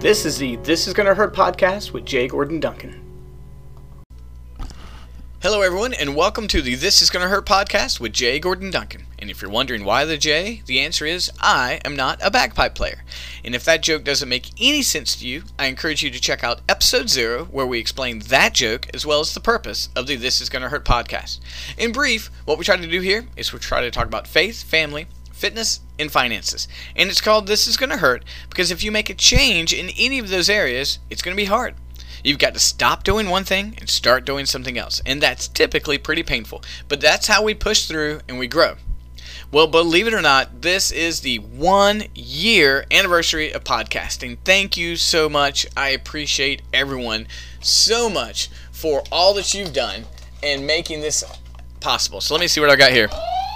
This 0.00 0.24
is 0.24 0.38
the 0.38 0.54
This 0.58 0.86
Is 0.86 0.94
Gonna 0.94 1.12
Hurt 1.12 1.34
podcast 1.34 1.92
with 1.92 2.04
J. 2.04 2.28
Gordon 2.28 2.60
Duncan. 2.60 3.04
Hello, 5.42 5.60
everyone, 5.60 5.92
and 5.92 6.14
welcome 6.14 6.46
to 6.48 6.62
the 6.62 6.76
This 6.76 7.02
Is 7.02 7.10
Gonna 7.10 7.26
Hurt 7.26 7.44
podcast 7.44 7.98
with 7.98 8.12
J. 8.12 8.38
Gordon 8.38 8.70
Duncan. 8.70 9.06
And 9.18 9.28
if 9.28 9.42
you're 9.42 9.50
wondering 9.50 9.84
why 9.84 10.04
the 10.04 10.16
J, 10.16 10.62
the 10.66 10.78
answer 10.78 11.04
is 11.04 11.32
I 11.40 11.80
am 11.84 11.96
not 11.96 12.20
a 12.22 12.30
bagpipe 12.30 12.76
player. 12.76 13.02
And 13.44 13.56
if 13.56 13.64
that 13.64 13.82
joke 13.82 14.04
doesn't 14.04 14.28
make 14.28 14.52
any 14.60 14.82
sense 14.82 15.16
to 15.16 15.26
you, 15.26 15.42
I 15.58 15.66
encourage 15.66 16.04
you 16.04 16.10
to 16.12 16.20
check 16.20 16.44
out 16.44 16.60
episode 16.68 17.08
zero, 17.08 17.46
where 17.46 17.66
we 17.66 17.80
explain 17.80 18.20
that 18.20 18.54
joke 18.54 18.86
as 18.94 19.04
well 19.04 19.18
as 19.18 19.34
the 19.34 19.40
purpose 19.40 19.88
of 19.96 20.06
the 20.06 20.14
This 20.14 20.40
Is 20.40 20.48
Gonna 20.48 20.68
Hurt 20.68 20.84
podcast. 20.84 21.40
In 21.76 21.90
brief, 21.90 22.30
what 22.44 22.56
we 22.56 22.64
try 22.64 22.76
to 22.76 22.86
do 22.86 23.00
here 23.00 23.26
is 23.36 23.52
we 23.52 23.58
try 23.58 23.80
to 23.80 23.90
talk 23.90 24.06
about 24.06 24.28
faith, 24.28 24.62
family, 24.62 25.08
fitness, 25.38 25.80
and 25.98 26.10
finances. 26.10 26.68
And 26.94 27.08
it's 27.08 27.20
called 27.20 27.46
This 27.46 27.66
Is 27.66 27.76
Gonna 27.76 27.98
Hurt 27.98 28.24
because 28.50 28.70
if 28.70 28.82
you 28.82 28.92
make 28.92 29.10
a 29.10 29.14
change 29.14 29.72
in 29.72 29.90
any 29.98 30.18
of 30.18 30.28
those 30.28 30.50
areas, 30.50 30.98
it's 31.10 31.22
gonna 31.22 31.36
be 31.36 31.46
hard. 31.46 31.74
You've 32.24 32.38
got 32.38 32.54
to 32.54 32.60
stop 32.60 33.04
doing 33.04 33.28
one 33.28 33.44
thing 33.44 33.76
and 33.78 33.88
start 33.88 34.24
doing 34.24 34.44
something 34.44 34.76
else. 34.76 35.00
And 35.06 35.22
that's 35.22 35.46
typically 35.46 35.98
pretty 35.98 36.22
painful. 36.22 36.62
But 36.88 37.00
that's 37.00 37.28
how 37.28 37.44
we 37.44 37.54
push 37.54 37.86
through 37.86 38.20
and 38.28 38.38
we 38.38 38.48
grow. 38.48 38.74
Well, 39.50 39.66
believe 39.66 40.06
it 40.06 40.14
or 40.14 40.20
not, 40.20 40.60
this 40.60 40.90
is 40.90 41.20
the 41.20 41.38
one 41.38 42.04
year 42.14 42.84
anniversary 42.90 43.52
of 43.52 43.64
podcasting. 43.64 44.38
Thank 44.44 44.76
you 44.76 44.96
so 44.96 45.28
much. 45.28 45.66
I 45.76 45.90
appreciate 45.90 46.62
everyone 46.72 47.28
so 47.60 48.10
much 48.10 48.50
for 48.72 49.02
all 49.10 49.32
that 49.34 49.54
you've 49.54 49.72
done 49.72 50.04
and 50.42 50.66
making 50.66 51.00
this 51.00 51.24
possible. 51.80 52.20
So 52.20 52.34
let 52.34 52.40
me 52.40 52.48
see 52.48 52.60
what 52.60 52.70
I 52.70 52.76
got 52.76 52.92
here. 52.92 53.08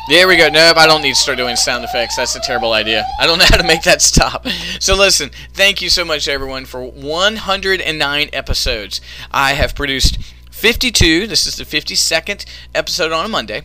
There 0.08 0.26
we 0.26 0.36
go. 0.36 0.48
Nope, 0.48 0.76
I 0.78 0.86
don't 0.88 1.00
need 1.00 1.14
to 1.14 1.20
start 1.20 1.38
doing 1.38 1.54
sound 1.54 1.84
effects. 1.84 2.16
That's 2.16 2.34
a 2.34 2.40
terrible 2.40 2.72
idea. 2.72 3.06
I 3.20 3.26
don't 3.26 3.38
know 3.38 3.44
how 3.48 3.56
to 3.58 3.62
make 3.62 3.82
that 3.82 4.02
stop. 4.02 4.46
So 4.80 4.96
listen, 4.96 5.30
thank 5.52 5.80
you 5.80 5.88
so 5.88 6.04
much, 6.04 6.26
everyone, 6.26 6.64
for 6.64 6.82
109 6.84 8.30
episodes. 8.32 9.00
I 9.30 9.52
have 9.52 9.76
produced 9.76 10.18
52. 10.50 11.28
This 11.28 11.46
is 11.46 11.54
the 11.54 11.62
52nd 11.62 12.44
episode 12.74 13.12
on 13.12 13.24
a 13.24 13.28
Monday. 13.28 13.62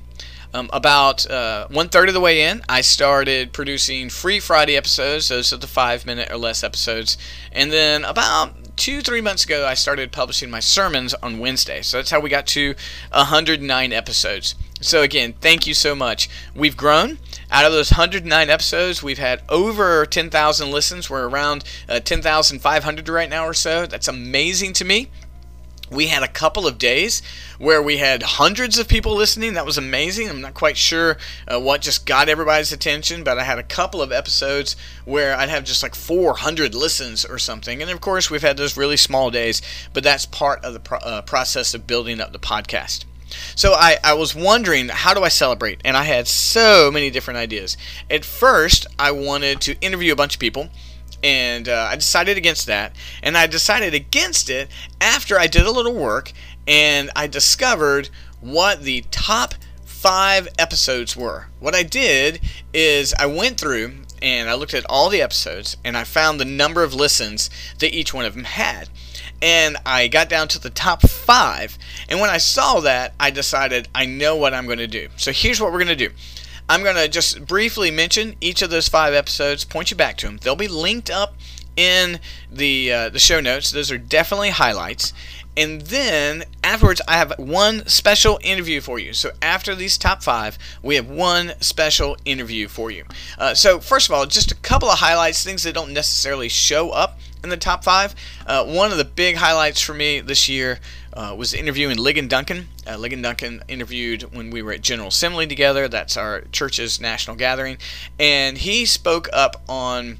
Um, 0.53 0.69
about 0.71 1.29
uh, 1.29 1.67
one 1.69 1.89
third 1.89 2.07
of 2.07 2.13
the 2.13 2.21
way 2.21 2.43
in, 2.43 2.61
I 2.69 2.81
started 2.81 3.51
producing 3.51 4.09
free 4.09 4.39
Friday 4.39 4.77
episodes. 4.77 5.29
Those 5.29 5.51
are 5.51 5.57
the 5.57 5.65
five 5.65 6.05
minute 6.05 6.31
or 6.31 6.37
less 6.37 6.63
episodes. 6.63 7.17
And 7.51 7.71
then 7.71 8.05
about 8.05 8.77
two, 8.77 9.01
three 9.01 9.21
months 9.21 9.43
ago, 9.43 9.65
I 9.65 9.73
started 9.73 10.11
publishing 10.11 10.51
my 10.51 10.59
sermons 10.59 11.15
on 11.15 11.39
Wednesday. 11.39 11.81
So 11.81 11.97
that's 11.97 12.11
how 12.11 12.19
we 12.19 12.29
got 12.29 12.45
to 12.47 12.75
109 13.11 13.91
episodes. 13.91 14.53
So 14.79 15.01
again, 15.01 15.33
thank 15.41 15.65
you 15.65 15.73
so 15.73 15.95
much. 15.95 16.29
We've 16.55 16.77
grown. 16.77 17.17
Out 17.49 17.65
of 17.65 17.71
those 17.71 17.91
109 17.91 18.49
episodes, 18.49 19.01
we've 19.01 19.17
had 19.17 19.41
over 19.49 20.05
10,000 20.05 20.71
listens. 20.71 21.09
We're 21.09 21.27
around 21.27 21.63
uh, 21.89 21.99
10,500 21.99 23.09
right 23.09 23.29
now 23.29 23.45
or 23.45 23.53
so. 23.53 23.85
That's 23.85 24.07
amazing 24.07 24.73
to 24.73 24.85
me. 24.85 25.09
We 25.89 26.07
had 26.07 26.21
a 26.21 26.27
couple 26.27 26.67
of 26.67 26.77
days 26.77 27.21
where 27.57 27.81
we 27.81 27.97
had 27.97 28.21
hundreds 28.21 28.77
of 28.77 28.89
people 28.89 29.15
listening. 29.15 29.53
That 29.53 29.65
was 29.65 29.77
amazing. 29.77 30.29
I'm 30.29 30.41
not 30.41 30.53
quite 30.53 30.75
sure 30.75 31.17
uh, 31.47 31.59
what 31.61 31.81
just 31.81 32.05
got 32.05 32.27
everybody's 32.27 32.73
attention, 32.73 33.23
but 33.23 33.39
I 33.39 33.43
had 33.43 33.57
a 33.57 33.63
couple 33.63 34.01
of 34.01 34.11
episodes 34.11 34.75
where 35.05 35.35
I'd 35.35 35.47
have 35.47 35.63
just 35.63 35.81
like 35.81 35.95
400 35.95 36.75
listens 36.75 37.23
or 37.23 37.39
something. 37.39 37.81
And 37.81 37.89
of 37.89 38.01
course, 38.01 38.29
we've 38.29 38.41
had 38.41 38.57
those 38.57 38.75
really 38.75 38.97
small 38.97 39.31
days, 39.31 39.61
but 39.93 40.03
that's 40.03 40.25
part 40.25 40.63
of 40.65 40.73
the 40.73 40.81
pro- 40.81 40.99
uh, 40.99 41.21
process 41.21 41.73
of 41.73 41.87
building 41.87 42.19
up 42.19 42.33
the 42.33 42.39
podcast. 42.39 43.05
So 43.55 43.73
I, 43.73 43.97
I 44.03 44.13
was 44.13 44.35
wondering, 44.35 44.89
how 44.89 45.13
do 45.13 45.23
I 45.23 45.29
celebrate? 45.29 45.81
And 45.83 45.97
I 45.97 46.03
had 46.03 46.27
so 46.27 46.89
many 46.91 47.09
different 47.09 47.37
ideas. 47.37 47.77
At 48.09 48.25
first, 48.25 48.87
I 48.97 49.11
wanted 49.11 49.61
to 49.61 49.79
interview 49.81 50.13
a 50.13 50.15
bunch 50.15 50.35
of 50.35 50.39
people, 50.39 50.69
and 51.23 51.67
uh, 51.67 51.87
I 51.91 51.95
decided 51.95 52.37
against 52.37 52.67
that. 52.67 52.95
And 53.23 53.37
I 53.37 53.47
decided 53.47 53.93
against 53.93 54.49
it 54.49 54.69
after 55.01 55.39
I 55.39 55.47
did 55.47 55.63
a 55.63 55.71
little 55.71 55.95
work 55.95 56.31
and 56.67 57.09
I 57.15 57.27
discovered 57.27 58.09
what 58.39 58.83
the 58.83 59.03
top 59.09 59.55
five 59.83 60.47
episodes 60.59 61.15
were. 61.15 61.47
What 61.59 61.73
I 61.73 61.83
did 61.83 62.39
is 62.73 63.13
I 63.17 63.25
went 63.25 63.59
through 63.59 63.93
and 64.21 64.49
I 64.49 64.53
looked 64.53 64.73
at 64.73 64.85
all 64.87 65.09
the 65.09 65.21
episodes 65.21 65.77
and 65.83 65.97
I 65.97 66.03
found 66.03 66.39
the 66.39 66.45
number 66.45 66.83
of 66.83 66.93
listens 66.93 67.49
that 67.79 67.93
each 67.93 68.13
one 68.13 68.25
of 68.25 68.35
them 68.35 68.43
had 68.43 68.89
and 69.41 69.77
I 69.85 70.07
got 70.07 70.29
down 70.29 70.47
to 70.49 70.59
the 70.59 70.69
top 70.69 71.01
five. 71.03 71.77
And 72.09 72.19
when 72.19 72.29
I 72.29 72.37
saw 72.37 72.79
that, 72.81 73.13
I 73.19 73.31
decided 73.31 73.87
I 73.93 74.05
know 74.05 74.35
what 74.35 74.53
I'm 74.53 74.65
going 74.65 74.77
to 74.79 74.87
do. 74.87 75.09
So 75.17 75.31
here's 75.31 75.61
what 75.61 75.71
we're 75.71 75.83
going 75.83 75.97
to 75.97 76.07
do. 76.07 76.13
I'm 76.69 76.83
going 76.83 76.95
to 76.95 77.07
just 77.07 77.45
briefly 77.45 77.91
mention 77.91 78.35
each 78.41 78.61
of 78.61 78.69
those 78.69 78.89
five 78.89 79.13
episodes, 79.13 79.63
point 79.63 79.91
you 79.91 79.97
back 79.97 80.17
to 80.17 80.25
them. 80.27 80.37
They'll 80.41 80.55
be 80.55 80.67
linked 80.67 81.09
up 81.09 81.35
in 81.77 82.19
the 82.51 82.91
uh, 82.91 83.09
the 83.09 83.19
show 83.19 83.39
notes. 83.39 83.71
Those 83.71 83.91
are 83.91 83.97
definitely 83.97 84.49
highlights. 84.49 85.13
And 85.55 85.81
then 85.81 86.43
afterwards, 86.63 87.01
I 87.07 87.13
have 87.13 87.33
one 87.39 87.87
special 87.87 88.39
interview 88.43 88.79
for 88.79 88.99
you. 88.99 89.13
So 89.13 89.31
after 89.41 89.73
these 89.73 89.97
top 89.97 90.21
five, 90.21 90.59
we 90.83 90.95
have 90.95 91.09
one 91.09 91.53
special 91.61 92.15
interview 92.25 92.67
for 92.67 92.91
you. 92.91 93.05
Uh, 93.39 93.55
so 93.55 93.79
first 93.79 94.07
of 94.07 94.13
all, 94.13 94.27
just 94.27 94.51
a 94.51 94.55
couple 94.55 94.87
of 94.87 94.99
highlights, 94.99 95.43
things 95.43 95.63
that 95.63 95.73
don't 95.73 95.93
necessarily 95.93 96.47
show 96.47 96.91
up 96.91 97.16
in 97.43 97.49
the 97.49 97.57
top 97.57 97.83
five. 97.83 98.15
Uh, 98.45 98.65
one 98.65 98.91
of 98.91 98.97
the 98.97 99.05
big 99.05 99.35
highlights 99.35 99.81
for 99.81 99.93
me 99.93 100.19
this 100.19 100.47
year 100.49 100.79
uh, 101.13 101.35
was 101.37 101.53
interviewing 101.53 101.97
Ligon 101.97 102.29
Duncan. 102.29 102.67
Uh, 102.85 102.91
Ligon 102.91 103.21
Duncan 103.23 103.63
interviewed 103.67 104.23
when 104.35 104.49
we 104.49 104.61
were 104.61 104.73
at 104.73 104.81
General 104.81 105.09
Assembly 105.09 105.47
together. 105.47 105.87
That's 105.87 106.17
our 106.17 106.41
church's 106.51 107.01
national 107.01 107.35
gathering, 107.35 107.77
and 108.19 108.57
he 108.57 108.85
spoke 108.85 109.27
up 109.33 109.61
on 109.67 110.19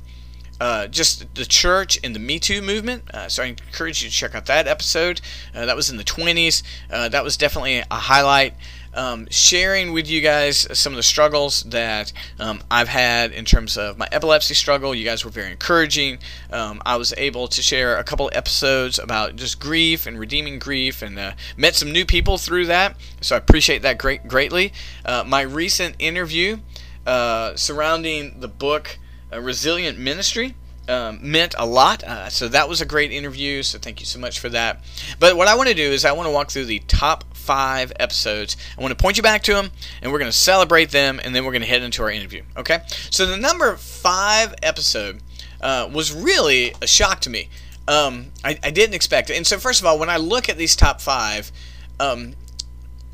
uh, 0.59 0.88
just 0.88 1.33
the 1.35 1.45
church 1.45 2.00
and 2.03 2.16
the 2.16 2.19
Me 2.19 2.39
Too 2.39 2.61
movement. 2.61 3.09
Uh, 3.13 3.28
so 3.28 3.44
I 3.44 3.47
encourage 3.47 4.03
you 4.03 4.09
to 4.09 4.16
check 4.16 4.35
out 4.35 4.45
that 4.47 4.67
episode. 4.67 5.22
Uh, 5.53 5.66
that 5.66 5.75
was 5.75 5.89
in 5.89 5.97
the 5.97 6.03
20s. 6.03 6.63
Uh, 6.91 7.09
that 7.09 7.23
was 7.23 7.38
definitely 7.38 7.78
a 7.79 7.85
highlight. 7.91 8.55
Um, 8.97 9.28
sharing 9.30 9.94
with 9.94 10.09
you 10.09 10.19
guys 10.22 10.68
some 10.78 10.91
of 10.91 10.97
the 10.97 11.03
struggles 11.03 11.63
that 11.63 12.12
um, 12.40 12.62
I've 12.69 12.90
had 12.90 13.31
in 13.31 13.46
terms 13.46 13.78
of 13.78 13.97
my 13.97 14.08
epilepsy 14.12 14.56
struggle. 14.56 14.94
You 14.94 15.06
guys 15.06 15.24
were 15.24 15.31
very 15.31 15.52
encouraging. 15.52 16.19
Um, 16.52 16.81
I 16.85 16.97
was 16.97 17.13
able 17.16 17.47
to 17.47 17.62
share 17.62 17.97
a 17.97 18.03
couple 18.03 18.30
episodes 18.34 19.00
about 19.00 19.35
just 19.35 19.59
grief 19.59 20.06
and 20.08 20.19
redeeming 20.19 20.59
grief, 20.59 21.02
and 21.02 21.18
uh, 21.18 21.31
met 21.56 21.75
some 21.75 21.91
new 21.91 22.06
people 22.06 22.38
through 22.38 22.66
that. 22.66 22.97
So 23.22 23.35
I 23.35 23.38
appreciate 23.38 23.84
that 23.84 23.97
great 23.97 24.28
greatly. 24.28 24.74
Uh, 25.06 25.24
my 25.25 25.41
recent 25.41 25.96
interview 26.00 26.58
surrounding 27.56 28.41
the 28.41 28.50
book 28.50 29.00
a 29.31 29.41
resilient 29.41 29.97
ministry. 29.97 30.56
Um, 30.90 31.20
meant 31.22 31.53
a 31.58 31.66
lot. 31.66 32.03
Uh, 32.03 32.30
so 32.30 32.48
that 32.48 32.70
was 32.70 32.80
a 32.80 32.86
great 32.86 33.12
interview. 33.12 33.62
So 33.62 33.78
thank 33.78 34.00
you 34.00 34.06
so 34.06 34.20
much 34.20 34.40
for 34.40 34.48
that. 34.50 34.84
But 35.20 35.36
what 35.36 35.50
I 35.50 35.56
want 35.56 35.68
to 35.68 35.75
do 35.75 35.84
is 35.84 36.06
I 36.06 36.14
want 36.14 36.28
to 36.28 36.31
walk 36.31 36.50
through 36.50 36.64
the 36.64 36.80
top 36.88 37.25
five 37.34 37.92
episodes. 38.00 38.56
I 38.78 38.81
want 38.81 38.97
to 38.97 39.02
point 39.02 39.18
you 39.18 39.24
back 39.24 39.44
to 39.44 39.53
them, 39.53 39.72
and 40.02 40.12
we're 40.12 40.20
going 40.20 40.31
to 40.31 40.38
celebrate 40.38 40.92
them, 40.92 41.20
and 41.24 41.36
then 41.36 41.46
we're 41.46 41.52
going 41.52 41.62
to 41.62 41.68
head 41.68 41.81
into 41.81 42.03
our 42.03 42.12
interview. 42.12 42.44
Okay. 42.56 42.80
So 43.09 43.26
the 43.26 43.38
number 43.38 43.76
five 43.76 44.53
episode 44.64 45.22
uh, 45.62 45.90
was 45.92 46.14
really 46.14 46.74
a 46.81 46.88
shock 46.88 47.22
to 47.22 47.30
me. 47.30 47.50
Um, 47.88 48.31
I, 48.44 48.59
I, 48.64 48.72
didn't 48.72 48.96
expect 48.96 49.30
it. 49.30 49.38
And 49.38 49.47
so 49.47 49.58
first 49.58 49.80
of 49.80 49.86
all, 49.86 49.97
when 49.97 50.09
I 50.09 50.18
look 50.18 50.50
at 50.50 50.58
these 50.58 50.76
top 50.76 51.00
five, 51.00 51.53
um, 52.02 52.34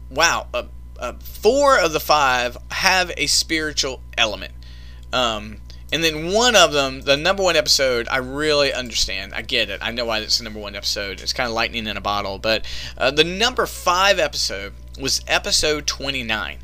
wow, 0.09 0.47
uh, 0.51 0.63
uh 0.97 1.13
four 1.13 1.78
of 1.79 1.94
the 1.94 2.00
five 2.00 2.57
have 2.72 3.12
a 3.16 3.28
spiritual 3.28 4.01
element. 4.17 4.51
Um, 5.12 5.57
and 5.93 6.03
then 6.03 6.33
one 6.33 6.55
of 6.55 6.73
them, 6.73 7.01
the 7.01 7.15
number 7.15 7.43
one 7.43 7.55
episode, 7.55 8.07
I 8.09 8.17
really 8.17 8.73
understand. 8.73 9.31
I 9.31 9.43
get 9.43 9.69
it. 9.69 9.79
I 9.83 9.91
know 9.91 10.05
why 10.05 10.21
it's 10.21 10.39
the 10.39 10.43
number 10.43 10.59
one 10.59 10.75
episode. 10.75 11.21
It's 11.21 11.33
kind 11.33 11.47
of 11.47 11.53
lightning 11.53 11.85
in 11.85 11.95
a 11.95 12.01
bottle. 12.01 12.39
But 12.39 12.65
uh, 12.97 13.11
the 13.11 13.23
number 13.23 13.67
five 13.67 14.17
episode 14.17 14.73
was 14.99 15.21
episode 15.27 15.85
29. 15.85 16.57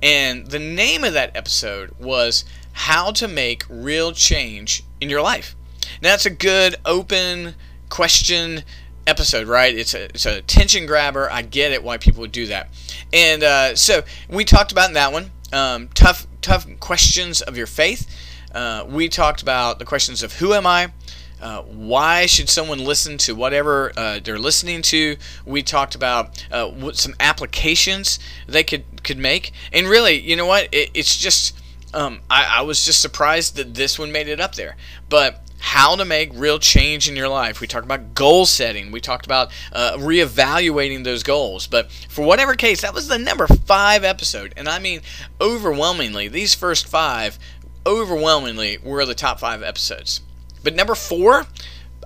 And 0.00 0.46
the 0.46 0.60
name 0.60 1.02
of 1.02 1.12
that 1.14 1.36
episode 1.36 1.90
was 1.98 2.44
How 2.70 3.10
to 3.10 3.26
Make 3.26 3.64
Real 3.68 4.12
Change 4.12 4.84
in 5.00 5.10
Your 5.10 5.22
Life. 5.22 5.56
Now, 6.00 6.10
that's 6.10 6.26
a 6.26 6.30
good 6.30 6.76
open 6.84 7.56
question 7.88 8.62
episode, 9.08 9.48
right? 9.48 9.76
It's 9.76 9.92
a, 9.92 10.04
it's 10.04 10.24
a 10.24 10.38
attention 10.38 10.86
grabber. 10.86 11.28
I 11.32 11.42
get 11.42 11.72
it 11.72 11.82
why 11.82 11.96
people 11.96 12.20
would 12.20 12.30
do 12.30 12.46
that. 12.46 12.68
And 13.12 13.42
uh, 13.42 13.74
so 13.74 14.02
we 14.30 14.44
talked 14.44 14.70
about 14.70 14.86
in 14.86 14.94
that 14.94 15.12
one 15.12 15.32
um, 15.52 15.88
tough, 15.94 16.28
tough 16.42 16.64
questions 16.78 17.40
of 17.42 17.56
your 17.56 17.66
faith. 17.66 18.08
Uh, 18.54 18.84
we 18.88 19.08
talked 19.08 19.42
about 19.42 19.78
the 19.78 19.84
questions 19.84 20.22
of 20.22 20.34
who 20.34 20.54
am 20.54 20.66
I? 20.66 20.92
Uh, 21.40 21.62
why 21.62 22.26
should 22.26 22.48
someone 22.48 22.84
listen 22.84 23.16
to 23.18 23.34
whatever 23.34 23.92
uh, 23.96 24.18
they're 24.22 24.38
listening 24.38 24.82
to? 24.82 25.16
We 25.46 25.62
talked 25.62 25.94
about 25.94 26.44
uh, 26.50 26.68
what 26.68 26.96
some 26.96 27.14
applications 27.20 28.18
they 28.46 28.64
could 28.64 29.04
could 29.04 29.18
make, 29.18 29.52
and 29.72 29.86
really, 29.86 30.18
you 30.18 30.34
know 30.34 30.46
what? 30.46 30.68
It, 30.72 30.90
it's 30.94 31.16
just 31.16 31.56
um, 31.94 32.20
I, 32.28 32.58
I 32.58 32.62
was 32.62 32.84
just 32.84 33.00
surprised 33.00 33.56
that 33.56 33.74
this 33.74 33.98
one 33.98 34.10
made 34.10 34.28
it 34.28 34.40
up 34.40 34.56
there. 34.56 34.76
But 35.08 35.42
how 35.60 35.96
to 35.96 36.04
make 36.04 36.30
real 36.34 36.58
change 36.58 37.08
in 37.08 37.16
your 37.16 37.28
life. 37.28 37.60
We 37.60 37.66
talked 37.66 37.84
about 37.84 38.14
goal 38.14 38.46
setting. 38.46 38.92
We 38.92 39.00
talked 39.00 39.26
about 39.26 39.50
uh, 39.72 39.96
reevaluating 39.98 41.04
those 41.04 41.22
goals. 41.22 41.66
But 41.66 41.90
for 42.08 42.24
whatever 42.24 42.54
case, 42.54 42.82
that 42.82 42.94
was 42.94 43.08
the 43.08 43.18
number 43.18 43.46
five 43.46 44.04
episode. 44.04 44.54
And 44.56 44.68
I 44.68 44.78
mean, 44.78 45.00
overwhelmingly, 45.40 46.28
these 46.28 46.54
first 46.54 46.86
five 46.86 47.38
overwhelmingly 47.88 48.78
were 48.84 49.04
the 49.06 49.14
top 49.14 49.40
five 49.40 49.62
episodes. 49.62 50.20
But 50.62 50.76
number 50.76 50.94
four, 50.94 51.46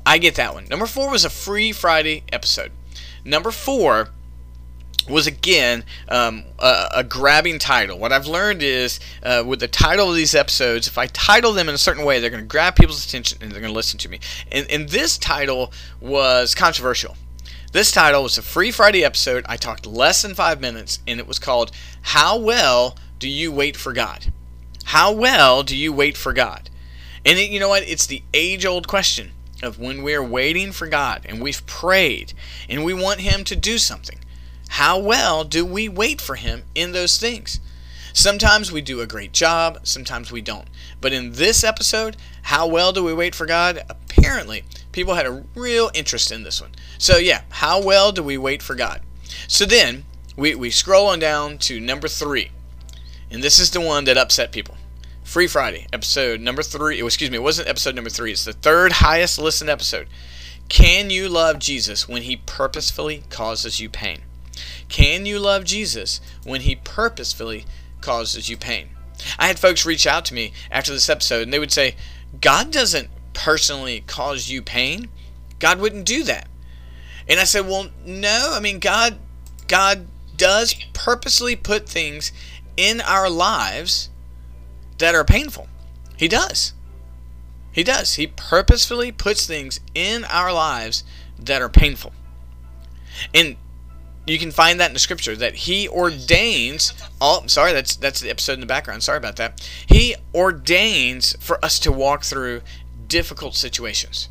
I 0.07 0.19
get 0.19 0.37
that 0.37 0.55
one. 0.55 0.67
Number 0.67 0.87
four 0.87 1.11
was 1.11 1.25
a 1.25 1.31
free 1.31 1.73
Friday 1.73 2.23
episode. 2.33 2.71
Number 3.25 3.51
four 3.51 4.11
was 5.09 5.27
again 5.27 5.85
um, 6.09 6.45
a, 6.61 6.89
a, 6.97 7.05
grabbing 7.05 7.59
title. 7.59 7.99
What 7.99 8.13
I've 8.13 8.29
learned 8.29 8.63
is 8.63 9.01
uh, 9.25 9.43
with 9.45 9.59
the 9.59 9.67
title 9.67 10.09
of 10.09 10.15
these 10.15 10.33
episodes, 10.33 10.87
if 10.87 10.97
I 10.97 11.07
title 11.09 11.53
them 11.53 11.69
in 11.69 11.75
a 11.75 11.79
certain 11.79 12.05
way, 12.05 12.21
they're 12.21 12.31
going 12.31 12.43
to 12.43 12.47
grab 12.47 12.77
people's 12.77 13.05
attention 13.05 13.39
and 13.41 13.51
they're 13.51 13.61
going 13.61 13.73
to 13.73 13.77
listen 13.77 13.99
to 13.99 14.09
me. 14.09 14.21
And, 14.53 14.71
and 14.71 14.89
this 14.89 15.19
title 15.19 15.73
was 16.01 16.55
controversial. 16.55 17.17
This 17.73 17.91
title 17.91 18.23
was 18.23 18.39
a 18.39 18.43
free 18.43 18.71
Friday 18.71 19.03
episode. 19.03 19.45
I 19.49 19.57
talked 19.57 19.87
less 19.87 20.23
than 20.23 20.35
five 20.35 20.61
minutes, 20.61 21.01
and 21.07 21.19
it 21.19 21.27
was 21.27 21.39
called 21.39 21.73
How 22.03 22.39
Well 22.39 22.99
Do 23.19 23.29
You 23.29 23.51
Wait 23.51 23.77
for 23.77 23.93
God? 23.93 24.31
How 24.93 25.11
well 25.11 25.63
do 25.63 25.75
you 25.75 25.91
wait 25.91 26.19
for 26.19 26.35
God? 26.35 26.69
And 27.25 27.39
it, 27.39 27.49
you 27.49 27.59
know 27.59 27.71
what? 27.71 27.83
It's 27.85 28.05
the 28.05 28.23
age 28.35 28.67
old 28.67 28.87
question 28.87 29.33
of 29.63 29.79
when 29.79 30.03
we're 30.03 30.23
waiting 30.23 30.71
for 30.71 30.87
God 30.87 31.25
and 31.25 31.41
we've 31.41 31.65
prayed 31.65 32.35
and 32.69 32.85
we 32.85 32.93
want 32.93 33.21
Him 33.21 33.43
to 33.45 33.57
do 33.57 33.79
something. 33.79 34.19
How 34.69 34.99
well 34.99 35.45
do 35.45 35.65
we 35.65 35.89
wait 35.89 36.21
for 36.21 36.35
Him 36.35 36.65
in 36.75 36.93
those 36.93 37.17
things? 37.17 37.59
Sometimes 38.13 38.71
we 38.71 38.83
do 38.83 39.01
a 39.01 39.07
great 39.07 39.33
job, 39.33 39.81
sometimes 39.85 40.31
we 40.31 40.43
don't. 40.43 40.69
But 41.01 41.15
in 41.15 41.33
this 41.33 41.65
episode, 41.65 42.19
how 42.43 42.67
well 42.67 42.93
do 42.93 43.03
we 43.03 43.15
wait 43.15 43.35
for 43.35 43.47
God? 43.47 43.83
Apparently, 43.89 44.63
people 44.93 45.15
had 45.15 45.25
a 45.25 45.43
real 45.55 45.91
interest 45.95 46.31
in 46.31 46.43
this 46.43 46.61
one. 46.61 46.73
So, 46.99 47.17
yeah, 47.17 47.45
how 47.49 47.83
well 47.83 48.13
do 48.13 48.23
we 48.23 48.37
wait 48.37 48.61
for 48.61 48.75
God? 48.75 49.01
So 49.49 49.65
then, 49.65 50.05
we, 50.37 50.55
we 50.55 50.69
scroll 50.69 51.07
on 51.07 51.19
down 51.19 51.57
to 51.61 51.81
number 51.81 52.09
three. 52.09 52.51
And 53.31 53.43
this 53.43 53.59
is 53.59 53.71
the 53.71 53.81
one 53.81 54.05
that 54.05 54.19
upset 54.19 54.53
people. 54.53 54.77
Free 55.25 55.47
Friday, 55.47 55.87
episode 55.93 56.41
number 56.41 56.63
three. 56.63 57.01
Oh, 57.01 57.07
excuse 57.07 57.31
me, 57.31 57.37
it 57.37 57.43
wasn't 57.43 57.69
episode 57.69 57.95
number 57.95 58.11
three. 58.11 58.33
It's 58.33 58.45
the 58.45 58.53
third 58.53 58.93
highest 58.93 59.39
listened 59.39 59.71
episode. 59.71 60.09
Can 60.69 61.11
you 61.11 61.29
love 61.29 61.59
Jesus 61.59 62.09
when 62.09 62.23
he 62.23 62.37
purposefully 62.37 63.23
causes 63.31 63.81
you 63.81 63.89
pain? 63.89 64.23
Can 64.89 65.25
you 65.25 65.39
love 65.39 65.65
Jesus 65.65 66.21
when 66.45 66.63
he 66.63 66.77
purposefully 66.77 67.65
causes 68.01 68.51
you 68.51 68.57
pain? 68.57 68.91
I 69.39 69.47
had 69.47 69.59
folks 69.59 69.87
reach 69.87 70.07
out 70.07 70.25
to 70.27 70.35
me 70.35 70.53
after 70.71 70.93
this 70.93 71.09
episode 71.09 71.43
and 71.43 71.53
they 71.53 71.59
would 71.59 71.73
say, 71.73 71.97
God 72.41 72.71
doesn't 72.71 73.09
personally 73.33 74.03
cause 74.07 74.51
you 74.51 74.61
pain. 74.61 75.09
God 75.61 75.81
wouldn't 75.81 76.05
do 76.05 76.25
that. 76.25 76.49
And 77.29 77.39
I 77.41 77.45
said, 77.45 77.67
well, 77.67 77.89
no. 78.05 78.51
I 78.53 78.61
mean, 78.61 78.81
God, 78.81 79.19
God 79.69 80.09
does 80.37 80.75
purposely 80.93 81.57
put 81.57 81.89
things 81.89 82.33
in 82.77 83.01
our 83.01 83.31
lives 83.31 84.11
that 85.03 85.17
are 85.17 85.25
painful. 85.25 85.67
He 86.17 86.29
does. 86.29 86.75
He 87.73 87.83
does. 87.83 88.15
He 88.15 88.29
purposefully 88.29 89.11
puts 89.11 89.47
things 89.47 89.81
in 89.97 90.25
our 90.27 90.53
lives 90.53 91.03
that 91.41 91.61
are 91.61 91.69
painful. 91.69 92.13
And 93.35 93.57
you 94.25 94.39
can 94.39 94.53
find 94.53 94.79
that 94.79 94.91
in 94.91 94.93
the 94.93 95.01
scripture 95.01 95.35
that 95.35 95.55
he 95.57 95.89
ordains 95.89 96.93
oh 97.21 97.43
sorry 97.49 97.73
that's 97.73 97.97
that's 97.97 98.21
the 98.21 98.31
episode 98.31 98.53
in 98.53 98.61
the 98.61 98.67
background 98.67 99.03
sorry 99.03 99.19
about 99.19 99.35
that 99.35 99.69
he 99.85 100.15
ordains 100.33 101.37
for 101.41 101.63
us 101.65 101.81
to 101.81 101.91
walk 101.91 102.23
through 102.23 102.61
difficult 103.09 103.57
situations 103.57 104.29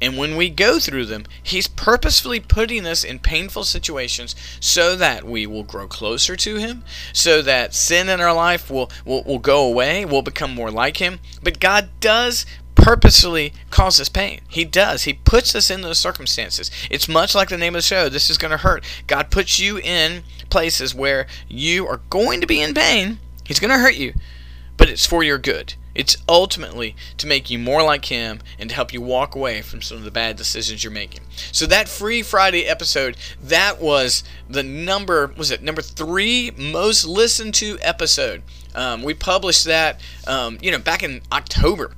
and 0.00 0.16
when 0.16 0.36
we 0.36 0.50
go 0.50 0.78
through 0.78 1.06
them, 1.06 1.24
He's 1.42 1.68
purposefully 1.68 2.40
putting 2.40 2.86
us 2.86 3.04
in 3.04 3.18
painful 3.18 3.64
situations 3.64 4.34
so 4.60 4.96
that 4.96 5.24
we 5.24 5.46
will 5.46 5.62
grow 5.62 5.86
closer 5.86 6.36
to 6.36 6.56
Him, 6.56 6.84
so 7.12 7.42
that 7.42 7.74
sin 7.74 8.08
in 8.08 8.20
our 8.20 8.34
life 8.34 8.70
will, 8.70 8.90
will, 9.04 9.22
will 9.24 9.38
go 9.38 9.66
away, 9.66 10.04
we'll 10.04 10.22
become 10.22 10.54
more 10.54 10.70
like 10.70 10.98
Him. 10.98 11.20
But 11.42 11.60
God 11.60 11.90
does 12.00 12.46
purposefully 12.74 13.52
cause 13.70 14.00
us 14.00 14.08
pain. 14.08 14.40
He 14.48 14.64
does. 14.64 15.02
He 15.02 15.12
puts 15.12 15.54
us 15.54 15.70
in 15.70 15.82
those 15.82 15.98
circumstances. 15.98 16.70
It's 16.90 17.08
much 17.08 17.34
like 17.34 17.48
the 17.48 17.58
name 17.58 17.74
of 17.74 17.78
the 17.78 17.86
show. 17.86 18.08
This 18.08 18.30
is 18.30 18.38
going 18.38 18.52
to 18.52 18.56
hurt. 18.56 18.84
God 19.06 19.30
puts 19.30 19.58
you 19.58 19.78
in 19.78 20.22
places 20.48 20.94
where 20.94 21.26
you 21.48 21.86
are 21.86 22.00
going 22.08 22.40
to 22.40 22.46
be 22.46 22.62
in 22.62 22.74
pain. 22.74 23.18
He's 23.44 23.60
going 23.60 23.72
to 23.72 23.78
hurt 23.78 23.96
you, 23.96 24.14
but 24.76 24.88
it's 24.88 25.06
for 25.06 25.22
your 25.22 25.38
good. 25.38 25.74
It's 25.98 26.16
ultimately 26.28 26.94
to 27.16 27.26
make 27.26 27.50
you 27.50 27.58
more 27.58 27.82
like 27.82 28.04
Him 28.04 28.38
and 28.56 28.70
to 28.70 28.76
help 28.76 28.92
you 28.92 29.02
walk 29.02 29.34
away 29.34 29.62
from 29.62 29.82
some 29.82 29.98
of 29.98 30.04
the 30.04 30.12
bad 30.12 30.36
decisions 30.36 30.84
you're 30.84 30.92
making. 30.92 31.22
So 31.50 31.66
that 31.66 31.88
free 31.88 32.22
Friday 32.22 32.66
episode, 32.66 33.16
that 33.42 33.80
was 33.80 34.22
the 34.48 34.62
number, 34.62 35.26
was 35.36 35.50
it 35.50 35.60
number 35.60 35.82
three 35.82 36.52
most 36.56 37.04
listened 37.04 37.54
to 37.54 37.78
episode. 37.82 38.44
Um, 38.76 39.02
we 39.02 39.12
published 39.12 39.64
that, 39.64 40.00
um, 40.28 40.58
you 40.62 40.70
know, 40.70 40.78
back 40.78 41.02
in 41.02 41.20
October. 41.32 41.96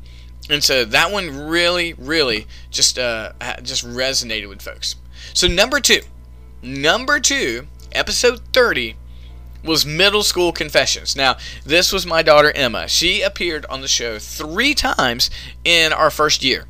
And 0.49 0.65
so 0.65 0.87
that 0.87 1.13
one 1.13 1.49
really, 1.49 1.93
really 1.93 2.47
just 2.71 2.99
uh, 2.99 3.33
just 3.63 3.87
resonated 3.87 4.49
with 4.49 4.63
folks. 4.63 4.97
So 5.35 5.47
number 5.47 5.79
two, 5.79 6.01
number 6.63 7.21
two, 7.21 7.69
episode 7.93 8.41
30 8.55 8.97
was 9.63 9.85
Middle 9.85 10.23
School 10.23 10.53
Confessions. 10.53 11.17
Now, 11.17 11.37
this 11.65 11.93
was 11.93 12.07
my 12.07 12.23
daughter 12.23 12.53
Emma. 12.55 12.89
She 12.89 13.23
appeared 13.23 13.67
on 13.67 13.81
the 13.81 13.89
show 13.89 14.19
three 14.19 14.75
times 14.75 15.31
in 15.65 15.93
our 15.93 16.11
first 16.11 16.43
year. 16.43 16.67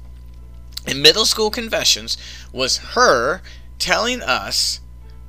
And 0.86 1.02
Middle 1.02 1.24
School 1.24 1.50
Confessions 1.50 2.16
was 2.52 2.78
her 2.78 3.42
telling 3.78 4.22
us, 4.22 4.80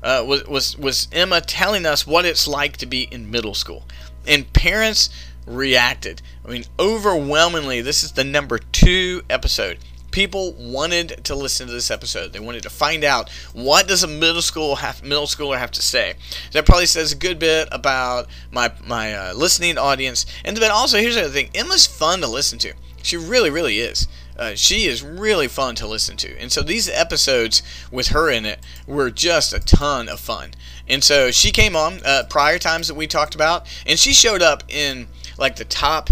uh, 0.03 0.23
was, 0.25 0.45
was, 0.45 0.77
was 0.77 1.07
Emma 1.11 1.41
telling 1.41 1.85
us 1.85 2.07
what 2.07 2.25
it's 2.25 2.47
like 2.47 2.77
to 2.77 2.85
be 2.85 3.03
in 3.03 3.29
middle 3.29 3.53
school. 3.53 3.83
And 4.25 4.51
parents 4.53 5.09
reacted. 5.45 6.21
I 6.45 6.49
mean, 6.49 6.65
overwhelmingly, 6.79 7.81
this 7.81 8.03
is 8.03 8.13
the 8.13 8.23
number 8.23 8.57
two 8.57 9.23
episode 9.29 9.79
people 10.11 10.53
wanted 10.53 11.23
to 11.23 11.35
listen 11.35 11.67
to 11.67 11.73
this 11.73 11.89
episode. 11.89 12.33
They 12.33 12.39
wanted 12.39 12.63
to 12.63 12.69
find 12.69 13.03
out 13.03 13.29
what 13.53 13.87
does 13.87 14.03
a 14.03 14.07
middle 14.07 14.41
school 14.41 14.75
have, 14.77 15.03
middle 15.03 15.25
schooler 15.25 15.57
have 15.57 15.71
to 15.71 15.81
say. 15.81 16.15
That 16.51 16.65
probably 16.65 16.85
says 16.85 17.11
a 17.11 17.15
good 17.15 17.39
bit 17.39 17.67
about 17.71 18.27
my 18.51 18.71
my 18.85 19.13
uh, 19.13 19.33
listening 19.33 19.77
audience. 19.77 20.25
And 20.45 20.57
then 20.57 20.71
also 20.71 20.97
here's 20.97 21.15
the 21.15 21.21
other 21.21 21.31
thing: 21.31 21.49
Emma's 21.55 21.87
fun 21.87 22.21
to 22.21 22.27
listen 22.27 22.59
to. 22.59 22.73
She 23.03 23.17
really, 23.17 23.49
really 23.49 23.79
is. 23.79 24.07
Uh, 24.37 24.55
she 24.55 24.85
is 24.85 25.03
really 25.03 25.47
fun 25.47 25.75
to 25.75 25.87
listen 25.87 26.17
to. 26.17 26.39
And 26.39 26.51
so 26.51 26.61
these 26.61 26.89
episodes 26.89 27.61
with 27.91 28.07
her 28.07 28.29
in 28.29 28.45
it 28.45 28.59
were 28.87 29.11
just 29.11 29.53
a 29.53 29.59
ton 29.59 30.07
of 30.09 30.19
fun. 30.19 30.51
And 30.87 31.03
so 31.03 31.31
she 31.31 31.51
came 31.51 31.75
on 31.75 31.99
uh, 32.05 32.23
prior 32.29 32.57
times 32.57 32.87
that 32.87 32.95
we 32.95 33.07
talked 33.07 33.35
about, 33.35 33.67
and 33.85 33.99
she 33.99 34.13
showed 34.13 34.41
up 34.41 34.63
in 34.67 35.07
like 35.37 35.57
the 35.57 35.65
top 35.65 36.09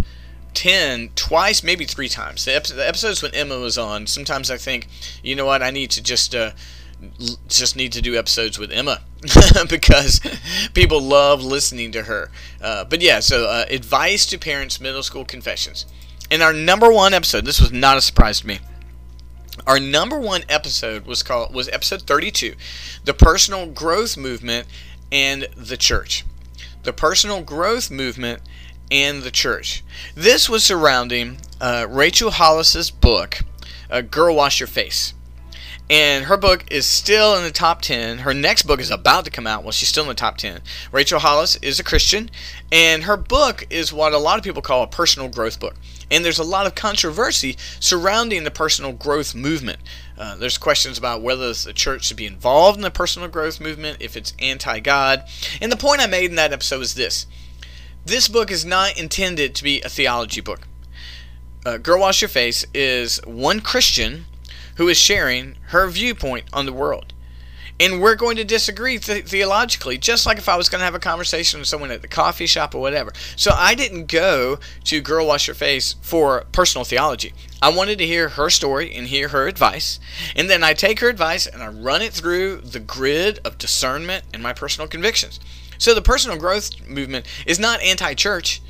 10 0.53 1.11
twice, 1.15 1.63
maybe 1.63 1.85
three 1.85 2.09
times. 2.09 2.45
The, 2.45 2.55
episodes 2.55 3.21
when 3.21 3.33
Emma 3.33 3.59
was 3.59 3.77
on, 3.77 4.07
sometimes 4.07 4.49
I 4.51 4.57
think, 4.57 4.87
you 5.23 5.35
know 5.35 5.45
what, 5.45 5.61
I 5.61 5.71
need 5.71 5.91
to 5.91 6.03
just 6.03 6.35
uh, 6.35 6.51
just 7.47 7.75
need 7.75 7.94
to 7.94 8.01
do 8.01 8.18
episodes 8.18 8.59
with 8.59 8.71
Emma 8.71 9.01
because 9.69 10.19
people 10.73 11.01
love 11.01 11.44
listening 11.44 11.91
to 11.94 12.03
her. 12.03 12.29
Uh, 12.61 12.83
but 12.83 13.01
yeah, 13.01 13.19
so 13.19 13.45
uh, 13.45 13.65
advice 13.69 14.25
to 14.27 14.37
parents, 14.37 14.81
middle 14.81 15.03
school 15.03 15.25
confessions. 15.25 15.85
In 16.29 16.41
our 16.41 16.53
number 16.53 16.91
one 16.91 17.13
episode, 17.13 17.45
this 17.45 17.59
was 17.59 17.71
not 17.71 17.97
a 17.97 18.01
surprise 18.01 18.41
to 18.41 18.47
me. 18.47 18.59
Our 19.65 19.79
number 19.79 20.19
one 20.19 20.44
episode 20.49 21.06
was 21.06 21.23
called 21.23 21.53
was 21.53 21.69
episode 21.69 22.03
32, 22.03 22.56
the 23.03 23.13
personal 23.13 23.65
growth 23.65 24.18
movement 24.18 24.68
and 25.11 25.47
the 25.56 25.77
church. 25.77 26.25
The 26.83 26.94
personal 26.94 27.41
growth 27.41 27.91
movement 27.91 28.41
and 28.91 29.23
the 29.23 29.31
church. 29.31 29.83
This 30.15 30.49
was 30.49 30.63
surrounding 30.63 31.37
uh, 31.61 31.87
Rachel 31.89 32.31
Hollis's 32.31 32.91
book, 32.91 33.39
uh, 33.89 34.01
Girl 34.01 34.35
Wash 34.35 34.59
Your 34.59 34.67
Face. 34.67 35.13
And 35.91 36.25
her 36.25 36.37
book 36.37 36.65
is 36.69 36.85
still 36.85 37.35
in 37.35 37.43
the 37.43 37.51
top 37.51 37.81
10. 37.81 38.19
Her 38.19 38.33
next 38.33 38.63
book 38.63 38.79
is 38.79 38.91
about 38.91 39.25
to 39.25 39.31
come 39.31 39.47
out. 39.47 39.63
Well, 39.63 39.71
she's 39.71 39.89
still 39.89 40.03
in 40.03 40.09
the 40.09 40.13
top 40.13 40.37
10. 40.37 40.61
Rachel 40.91 41.17
Hollis 41.17 41.55
is 41.63 41.79
a 41.79 41.83
Christian, 41.83 42.29
and 42.71 43.05
her 43.05 43.17
book 43.17 43.65
is 43.71 43.91
what 43.91 44.13
a 44.13 44.19
lot 44.19 44.37
of 44.37 44.43
people 44.43 44.61
call 44.61 44.83
a 44.83 44.87
personal 44.87 45.29
growth 45.29 45.59
book. 45.59 45.75
And 46.11 46.23
there's 46.23 46.37
a 46.37 46.43
lot 46.43 46.67
of 46.67 46.75
controversy 46.75 47.57
surrounding 47.79 48.43
the 48.43 48.51
personal 48.51 48.91
growth 48.91 49.33
movement. 49.33 49.79
Uh, 50.15 50.35
there's 50.35 50.59
questions 50.59 50.99
about 50.99 51.23
whether 51.23 51.51
the 51.53 51.73
church 51.73 52.05
should 52.05 52.17
be 52.17 52.27
involved 52.27 52.77
in 52.77 52.83
the 52.83 52.91
personal 52.91 53.27
growth 53.27 53.59
movement, 53.59 53.97
if 53.99 54.15
it's 54.15 54.33
anti 54.37 54.79
God. 54.81 55.23
And 55.59 55.71
the 55.71 55.77
point 55.77 56.01
I 56.01 56.07
made 56.07 56.29
in 56.29 56.35
that 56.35 56.53
episode 56.53 56.81
is 56.81 56.93
this 56.93 57.25
this 58.09 58.28
book 58.28 58.49
is 58.49 58.66
not 58.66 58.99
intended 58.99 59.54
to 59.56 59.63
be 59.63 59.81
a 59.81 59.89
theology 59.89 60.42
book. 60.42 60.68
Uh, 61.63 61.78
Girl 61.78 61.99
Wash 61.99 62.21
Your 62.21 62.30
Face 62.30 62.66
is 62.73 63.19
one 63.25 63.59
Christian 63.59 64.25
who 64.78 64.87
is 64.87 64.97
sharing 64.97 65.56
her 65.68 65.87
viewpoint 65.87 66.45
on 66.51 66.66
the 66.66 66.73
world. 66.73 67.13
And 67.80 68.01
we're 68.01 68.16
going 68.16 68.35
to 68.37 68.44
disagree 68.44 68.97
th- 68.97 69.25
theologically, 69.25 69.97
just 69.97 70.25
like 70.25 70.37
if 70.37 70.49
I 70.49 70.57
was 70.57 70.68
going 70.68 70.80
to 70.80 70.85
have 70.85 70.95
a 70.95 70.99
conversation 70.99 71.59
with 71.59 71.69
someone 71.69 71.92
at 71.92 72.01
the 72.01 72.07
coffee 72.07 72.47
shop 72.47 72.73
or 72.73 72.81
whatever. 72.81 73.13
So 73.35 73.51
I 73.54 73.75
didn't 73.75 74.07
go 74.07 74.59
to 74.85 75.01
Girl 75.01 75.28
Wash 75.28 75.47
Your 75.47 75.56
Face 75.56 75.95
for 76.01 76.45
personal 76.51 76.83
theology. 76.83 77.33
I 77.61 77.69
wanted 77.69 77.99
to 77.99 78.07
hear 78.07 78.30
her 78.30 78.49
story 78.49 78.94
and 78.94 79.07
hear 79.07 79.30
her 79.30 79.47
advice. 79.47 79.99
And 80.35 80.49
then 80.49 80.63
I 80.63 80.73
take 80.73 80.99
her 80.99 81.09
advice 81.09 81.45
and 81.45 81.61
I 81.61 81.68
run 81.68 82.01
it 82.01 82.11
through 82.11 82.61
the 82.61 82.80
grid 82.80 83.39
of 83.45 83.59
discernment 83.59 84.25
and 84.33 84.42
my 84.42 84.51
personal 84.51 84.87
convictions. 84.87 85.39
So 85.80 85.95
the 85.95 86.02
personal 86.02 86.38
growth 86.38 86.88
movement 86.88 87.26
is 87.48 87.57
not 87.57 87.81
anti 87.81 88.14
church. 88.14 88.62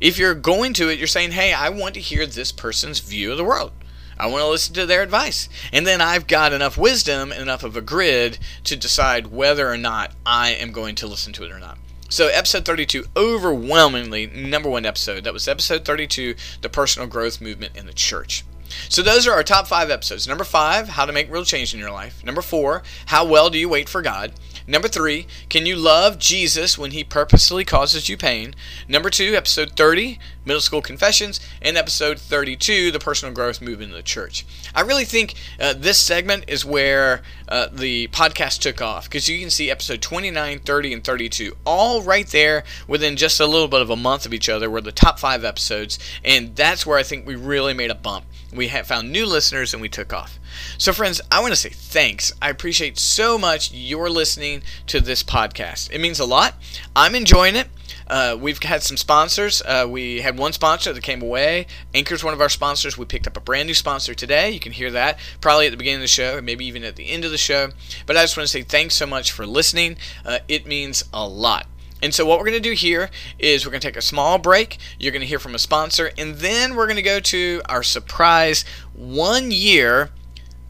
If 0.00 0.18
you're 0.18 0.34
going 0.34 0.74
to 0.74 0.88
it, 0.90 0.98
you're 0.98 1.06
saying, 1.06 1.32
hey, 1.32 1.52
I 1.52 1.70
want 1.70 1.94
to 1.94 2.00
hear 2.00 2.26
this 2.26 2.52
person's 2.52 3.00
view 3.00 3.32
of 3.32 3.38
the 3.38 3.44
world. 3.44 3.72
I 4.18 4.26
want 4.26 4.42
to 4.42 4.48
listen 4.48 4.74
to 4.74 4.84
their 4.84 5.02
advice. 5.02 5.48
And 5.72 5.86
then 5.86 6.00
I've 6.00 6.26
got 6.26 6.52
enough 6.52 6.76
wisdom 6.76 7.32
and 7.32 7.40
enough 7.40 7.64
of 7.64 7.76
a 7.76 7.80
grid 7.80 8.38
to 8.64 8.76
decide 8.76 9.28
whether 9.28 9.68
or 9.68 9.78
not 9.78 10.12
I 10.26 10.50
am 10.50 10.72
going 10.72 10.94
to 10.96 11.06
listen 11.06 11.32
to 11.34 11.44
it 11.44 11.50
or 11.50 11.58
not. 11.58 11.78
So, 12.10 12.28
episode 12.28 12.66
32, 12.66 13.06
overwhelmingly 13.16 14.26
number 14.26 14.68
one 14.68 14.84
episode. 14.84 15.24
That 15.24 15.32
was 15.32 15.48
episode 15.48 15.86
32, 15.86 16.34
The 16.60 16.68
Personal 16.68 17.08
Growth 17.08 17.40
Movement 17.40 17.74
in 17.74 17.86
the 17.86 17.94
Church. 17.94 18.44
So 18.88 19.02
those 19.02 19.26
are 19.26 19.32
our 19.32 19.42
top 19.42 19.66
five 19.66 19.90
episodes. 19.90 20.26
Number 20.26 20.44
five, 20.44 20.88
how 20.90 21.04
to 21.04 21.12
make 21.12 21.30
real 21.30 21.44
change 21.44 21.74
in 21.74 21.80
your 21.80 21.90
life. 21.90 22.24
Number 22.24 22.42
four, 22.42 22.82
how 23.06 23.24
well 23.24 23.50
do 23.50 23.58
you 23.58 23.68
wait 23.68 23.88
for 23.88 24.02
God? 24.02 24.32
Number 24.66 24.88
three, 24.88 25.26
can 25.48 25.66
you 25.66 25.76
love 25.76 26.18
Jesus 26.18 26.78
when 26.78 26.92
he 26.92 27.02
purposely 27.02 27.64
causes 27.64 28.08
you 28.08 28.16
pain? 28.16 28.54
Number 28.88 29.10
two, 29.10 29.34
episode 29.34 29.72
30, 29.76 30.18
middle 30.44 30.60
school 30.60 30.82
confessions, 30.82 31.40
and 31.60 31.76
episode 31.76 32.18
32, 32.18 32.90
the 32.90 32.98
personal 32.98 33.34
growth 33.34 33.60
movement 33.60 33.90
in 33.90 33.96
the 33.96 34.02
church. 34.02 34.46
I 34.74 34.82
really 34.82 35.04
think 35.04 35.34
uh, 35.60 35.74
this 35.76 35.98
segment 35.98 36.44
is 36.46 36.64
where 36.64 37.22
uh, 37.48 37.68
the 37.72 38.08
podcast 38.08 38.60
took 38.60 38.80
off 38.80 39.04
because 39.04 39.28
you 39.28 39.40
can 39.40 39.50
see 39.50 39.70
episode 39.70 40.00
29, 40.00 40.60
30, 40.60 40.92
and 40.92 41.04
32 41.04 41.56
all 41.64 42.02
right 42.02 42.26
there 42.28 42.64
within 42.86 43.16
just 43.16 43.40
a 43.40 43.46
little 43.46 43.68
bit 43.68 43.82
of 43.82 43.90
a 43.90 43.96
month 43.96 44.26
of 44.26 44.32
each 44.32 44.48
other 44.48 44.70
were 44.70 44.80
the 44.80 44.92
top 44.92 45.18
five 45.18 45.44
episodes, 45.44 45.98
and 46.24 46.54
that's 46.54 46.86
where 46.86 46.98
I 46.98 47.02
think 47.02 47.26
we 47.26 47.34
really 47.34 47.74
made 47.74 47.90
a 47.90 47.96
bump. 47.96 48.26
We 48.52 48.68
found 48.68 49.10
new 49.10 49.26
listeners 49.26 49.72
and 49.72 49.80
we 49.80 49.88
took 49.88 50.12
off. 50.12 50.38
So, 50.78 50.92
friends, 50.92 51.20
I 51.30 51.40
want 51.40 51.52
to 51.52 51.56
say 51.56 51.70
thanks. 51.70 52.32
I 52.40 52.50
appreciate 52.50 52.98
so 52.98 53.38
much 53.38 53.72
your 53.72 54.10
listening 54.10 54.62
to 54.88 55.00
this 55.00 55.22
podcast. 55.22 55.90
It 55.90 56.00
means 56.00 56.18
a 56.20 56.24
lot. 56.24 56.54
I'm 56.94 57.14
enjoying 57.14 57.56
it. 57.56 57.68
Uh, 58.06 58.36
we've 58.38 58.62
had 58.62 58.82
some 58.82 58.96
sponsors. 58.96 59.62
Uh, 59.62 59.86
we 59.88 60.20
had 60.20 60.36
one 60.36 60.52
sponsor 60.52 60.92
that 60.92 61.02
came 61.02 61.22
away. 61.22 61.66
Anchor's 61.94 62.22
one 62.22 62.34
of 62.34 62.40
our 62.40 62.48
sponsors. 62.48 62.98
We 62.98 63.06
picked 63.06 63.26
up 63.26 63.36
a 63.36 63.40
brand 63.40 63.66
new 63.66 63.74
sponsor 63.74 64.14
today. 64.14 64.50
You 64.50 64.60
can 64.60 64.72
hear 64.72 64.90
that 64.90 65.18
probably 65.40 65.66
at 65.66 65.70
the 65.70 65.76
beginning 65.76 66.00
of 66.00 66.02
the 66.02 66.08
show, 66.08 66.40
maybe 66.42 66.66
even 66.66 66.84
at 66.84 66.96
the 66.96 67.08
end 67.08 67.24
of 67.24 67.30
the 67.30 67.38
show. 67.38 67.70
But 68.06 68.16
I 68.16 68.22
just 68.22 68.36
want 68.36 68.46
to 68.46 68.52
say 68.52 68.62
thanks 68.62 68.94
so 68.94 69.06
much 69.06 69.32
for 69.32 69.46
listening. 69.46 69.96
Uh, 70.24 70.40
it 70.48 70.66
means 70.66 71.04
a 71.12 71.26
lot. 71.26 71.66
And 72.02 72.12
so, 72.12 72.26
what 72.26 72.38
we're 72.38 72.46
going 72.46 72.60
to 72.60 72.68
do 72.68 72.74
here 72.74 73.10
is 73.38 73.64
we're 73.64 73.70
going 73.70 73.80
to 73.80 73.86
take 73.86 73.96
a 73.96 74.02
small 74.02 74.36
break. 74.36 74.78
You're 74.98 75.12
going 75.12 75.20
to 75.20 75.26
hear 75.26 75.38
from 75.38 75.54
a 75.54 75.58
sponsor, 75.58 76.10
and 76.18 76.34
then 76.34 76.74
we're 76.74 76.86
going 76.86 76.96
to 76.96 77.02
go 77.02 77.20
to 77.20 77.62
our 77.68 77.84
surprise 77.84 78.64
one 78.92 79.52
year 79.52 80.10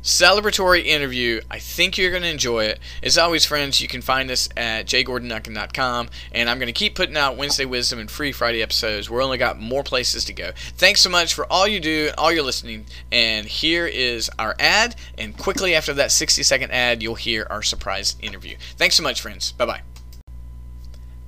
celebratory 0.02 0.84
interview. 0.84 1.40
I 1.50 1.58
think 1.58 1.96
you're 1.96 2.10
going 2.10 2.22
to 2.24 2.28
enjoy 2.28 2.64
it. 2.64 2.80
As 3.02 3.16
always, 3.16 3.44
friends, 3.46 3.80
you 3.80 3.88
can 3.88 4.02
find 4.02 4.30
us 4.30 4.48
at 4.56 4.86
jgordonduncan.com, 4.86 6.08
and 6.32 6.50
I'm 6.50 6.58
going 6.58 6.66
to 6.66 6.72
keep 6.72 6.94
putting 6.94 7.16
out 7.16 7.36
Wednesday 7.36 7.64
Wisdom 7.64 7.98
and 7.98 8.10
free 8.10 8.32
Friday 8.32 8.62
episodes. 8.62 9.08
We're 9.08 9.22
only 9.22 9.38
got 9.38 9.60
more 9.60 9.82
places 9.82 10.24
to 10.26 10.32
go. 10.32 10.50
Thanks 10.76 11.00
so 11.00 11.10
much 11.10 11.34
for 11.34 11.50
all 11.50 11.66
you 11.66 11.80
do, 11.80 12.08
and 12.08 12.16
all 12.16 12.32
your 12.32 12.42
listening, 12.42 12.86
and 13.10 13.46
here 13.46 13.86
is 13.86 14.30
our 14.38 14.56
ad. 14.58 14.96
And 15.16 15.36
quickly 15.36 15.74
after 15.74 15.94
that 15.94 16.10
60 16.10 16.42
second 16.42 16.72
ad, 16.72 17.02
you'll 17.02 17.14
hear 17.14 17.46
our 17.48 17.62
surprise 17.62 18.16
interview. 18.20 18.56
Thanks 18.76 18.96
so 18.96 19.02
much, 19.02 19.20
friends. 19.20 19.52
Bye 19.52 19.66
bye. 19.66 19.82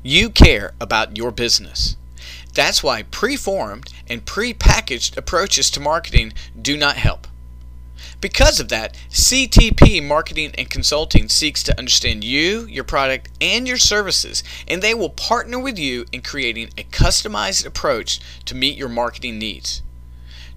You 0.02 0.28
care 0.28 0.72
about 0.80 1.16
your 1.16 1.30
business. 1.30 1.96
That's 2.52 2.82
why 2.82 3.04
preformed 3.04 3.92
and 4.08 4.24
prepackaged 4.24 5.16
approaches 5.16 5.70
to 5.70 5.80
marketing 5.80 6.34
do 6.60 6.76
not 6.76 6.96
help. 6.96 7.26
Because 8.20 8.58
of 8.58 8.68
that, 8.70 8.96
CTP 9.10 10.02
Marketing 10.02 10.52
and 10.58 10.68
Consulting 10.68 11.28
seeks 11.28 11.62
to 11.62 11.78
understand 11.78 12.24
you, 12.24 12.66
your 12.66 12.84
product, 12.84 13.28
and 13.40 13.68
your 13.68 13.76
services, 13.76 14.42
and 14.66 14.82
they 14.82 14.94
will 14.94 15.10
partner 15.10 15.58
with 15.58 15.78
you 15.78 16.06
in 16.10 16.22
creating 16.22 16.70
a 16.76 16.82
customized 16.84 17.64
approach 17.64 18.20
to 18.46 18.54
meet 18.54 18.76
your 18.76 18.88
marketing 18.88 19.38
needs. 19.38 19.82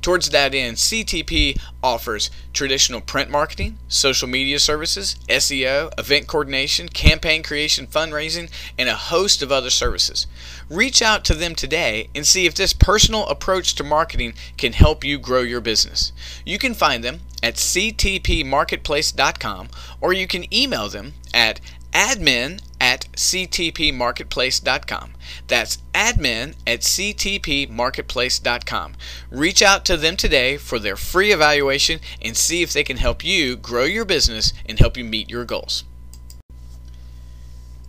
Towards 0.02 0.30
that 0.30 0.54
end, 0.54 0.78
CTP 0.78 1.60
offers 1.84 2.32
traditional 2.54 3.02
print 3.02 3.30
marketing, 3.30 3.78
social 3.88 4.28
media 4.28 4.60
services, 4.60 5.16
SEO, 5.28 5.92
event 6.00 6.28
coordination, 6.28 6.88
campaign 6.90 7.44
creation, 7.44 7.88
fundraising, 7.88 8.50
and 8.78 8.88
a 8.88 8.96
host 8.96 9.42
of 9.42 9.52
other 9.52 9.70
services. 9.70 10.28
Reach 10.70 11.02
out 11.02 11.26
to 11.26 11.34
them 11.34 11.56
today 11.56 12.10
and 12.16 12.26
see 12.26 12.46
if 12.46 12.56
this 12.56 12.72
personal 12.74 13.28
approach 13.28 13.76
to 13.76 13.84
marketing 13.84 14.34
can 14.58 14.72
help 14.74 15.04
you 15.04 15.20
grow 15.20 15.42
your 15.42 15.62
business. 15.62 16.12
You 16.46 16.58
can 16.58 16.74
find 16.74 17.04
them 17.04 17.20
at 17.44 17.56
ctpmarketplace.com 17.56 19.70
or 20.02 20.14
you 20.14 20.26
can 20.28 20.54
email 20.54 20.90
them 20.90 21.14
at 21.34 21.60
admin 21.92 22.62
at 22.80 23.08
ctpmarketplace.com. 23.14 25.14
That's 25.48 25.80
admin 25.94 26.56
at 26.66 26.80
ctpmarketplace.com. 26.82 28.96
Reach 29.32 29.62
out 29.62 29.86
to 29.86 29.98
them 29.98 30.16
today 30.16 30.58
for 30.58 30.80
their 30.80 30.96
free 30.96 31.32
evaluation 31.32 32.00
and 32.22 32.38
see 32.38 32.62
if 32.62 32.74
they 32.74 32.84
can 32.84 32.98
help 32.98 33.24
you 33.24 33.56
grow 33.56 33.84
your 33.84 34.06
business 34.06 34.54
and 34.66 34.80
help 34.80 34.98
you 34.98 35.04
meet 35.04 35.30
your 35.30 35.46
goals. 35.46 35.84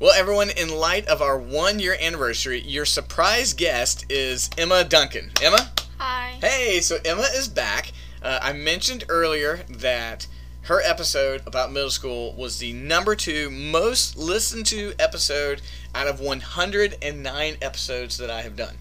Well, 0.01 0.13
everyone, 0.13 0.51
in 0.51 0.69
light 0.69 1.09
of 1.09 1.21
our 1.21 1.37
one 1.37 1.81
year 1.81 1.97
anniversary, 2.01 2.61
your 2.61 2.85
surprise 2.85 3.53
guest 3.53 4.07
is 4.09 4.49
Emma 4.57 4.85
Duncan. 4.85 5.33
Emma? 5.43 5.73
Hi. 5.99 6.39
Hey, 6.41 6.79
so 6.81 6.99
Emma 7.05 7.27
is 7.35 7.49
back. 7.49 7.91
Uh, 8.23 8.39
I 8.41 8.53
mentioned 8.53 9.03
earlier 9.09 9.65
that 9.69 10.29
her 10.69 10.83
episode 10.83 11.43
about 11.47 11.73
middle 11.73 11.89
school 11.89 12.35
was 12.35 12.59
the 12.59 12.75
number 12.75 13.17
two 13.17 13.51
most 13.51 14.19
listened 14.19 14.67
to 14.67 14.93
episode 14.99 15.63
out 15.95 16.07
of 16.07 16.21
109 16.21 17.57
episodes 17.63 18.19
that 18.19 18.31
I 18.31 18.43
have 18.43 18.55
done. 18.55 18.77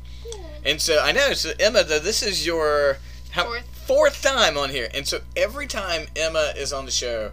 And 0.65 0.81
so 0.81 0.99
I 0.99 1.13
know, 1.13 1.31
so 1.31 1.51
Emma, 1.57 1.85
this 1.85 2.21
is 2.21 2.45
your 2.45 2.97
how, 3.29 3.45
Fourth. 3.45 3.65
fourth 3.87 4.21
time 4.21 4.57
on 4.57 4.69
here. 4.69 4.89
And 4.93 5.07
so 5.07 5.21
every 5.37 5.65
time 5.65 6.07
Emma 6.13 6.51
is 6.57 6.73
on 6.73 6.83
the 6.83 6.91
show, 6.91 7.31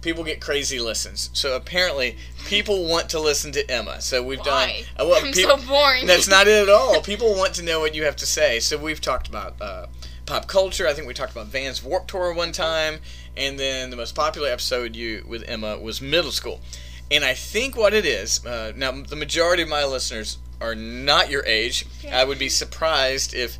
people 0.00 0.24
get 0.24 0.40
crazy 0.40 0.78
listens. 0.78 1.28
So 1.34 1.54
apparently, 1.54 2.16
people 2.46 2.88
want 2.88 3.10
to 3.10 3.20
listen 3.20 3.52
to 3.52 3.70
Emma. 3.70 4.00
So 4.00 4.22
we've 4.22 4.38
Why? 4.38 4.84
done. 4.96 5.06
uh, 5.06 5.10
well, 5.10 5.22
I'm 5.22 5.34
so 5.34 5.58
boring. 5.68 6.06
That's 6.06 6.28
not 6.28 6.48
it 6.48 6.62
at 6.62 6.68
all. 6.70 7.00
People 7.02 7.34
want 7.34 7.52
to 7.56 7.62
know 7.62 7.80
what 7.80 7.94
you 7.94 8.04
have 8.04 8.16
to 8.16 8.26
say. 8.26 8.58
So 8.58 8.78
we've 8.78 9.02
talked 9.02 9.28
about 9.28 9.60
uh, 9.60 9.86
pop 10.32 10.46
culture. 10.46 10.88
I 10.88 10.94
think 10.94 11.06
we 11.06 11.12
talked 11.12 11.32
about 11.32 11.48
Vans 11.48 11.84
Warped 11.84 12.08
Tour 12.08 12.32
one 12.32 12.52
time, 12.52 13.00
and 13.36 13.58
then 13.60 13.90
the 13.90 13.96
most 13.96 14.14
popular 14.14 14.48
episode 14.48 14.96
you 14.96 15.22
with 15.28 15.44
Emma 15.46 15.78
was 15.78 16.00
middle 16.00 16.32
school. 16.32 16.62
And 17.10 17.22
I 17.22 17.34
think 17.34 17.76
what 17.76 17.92
it 17.92 18.06
is 18.06 18.44
uh, 18.46 18.72
now, 18.74 18.92
the 18.92 19.14
majority 19.14 19.62
of 19.62 19.68
my 19.68 19.84
listeners 19.84 20.38
are 20.58 20.74
not 20.74 21.28
your 21.28 21.44
age. 21.44 21.84
I 22.10 22.24
would 22.24 22.38
be 22.38 22.48
surprised 22.48 23.34
if 23.34 23.58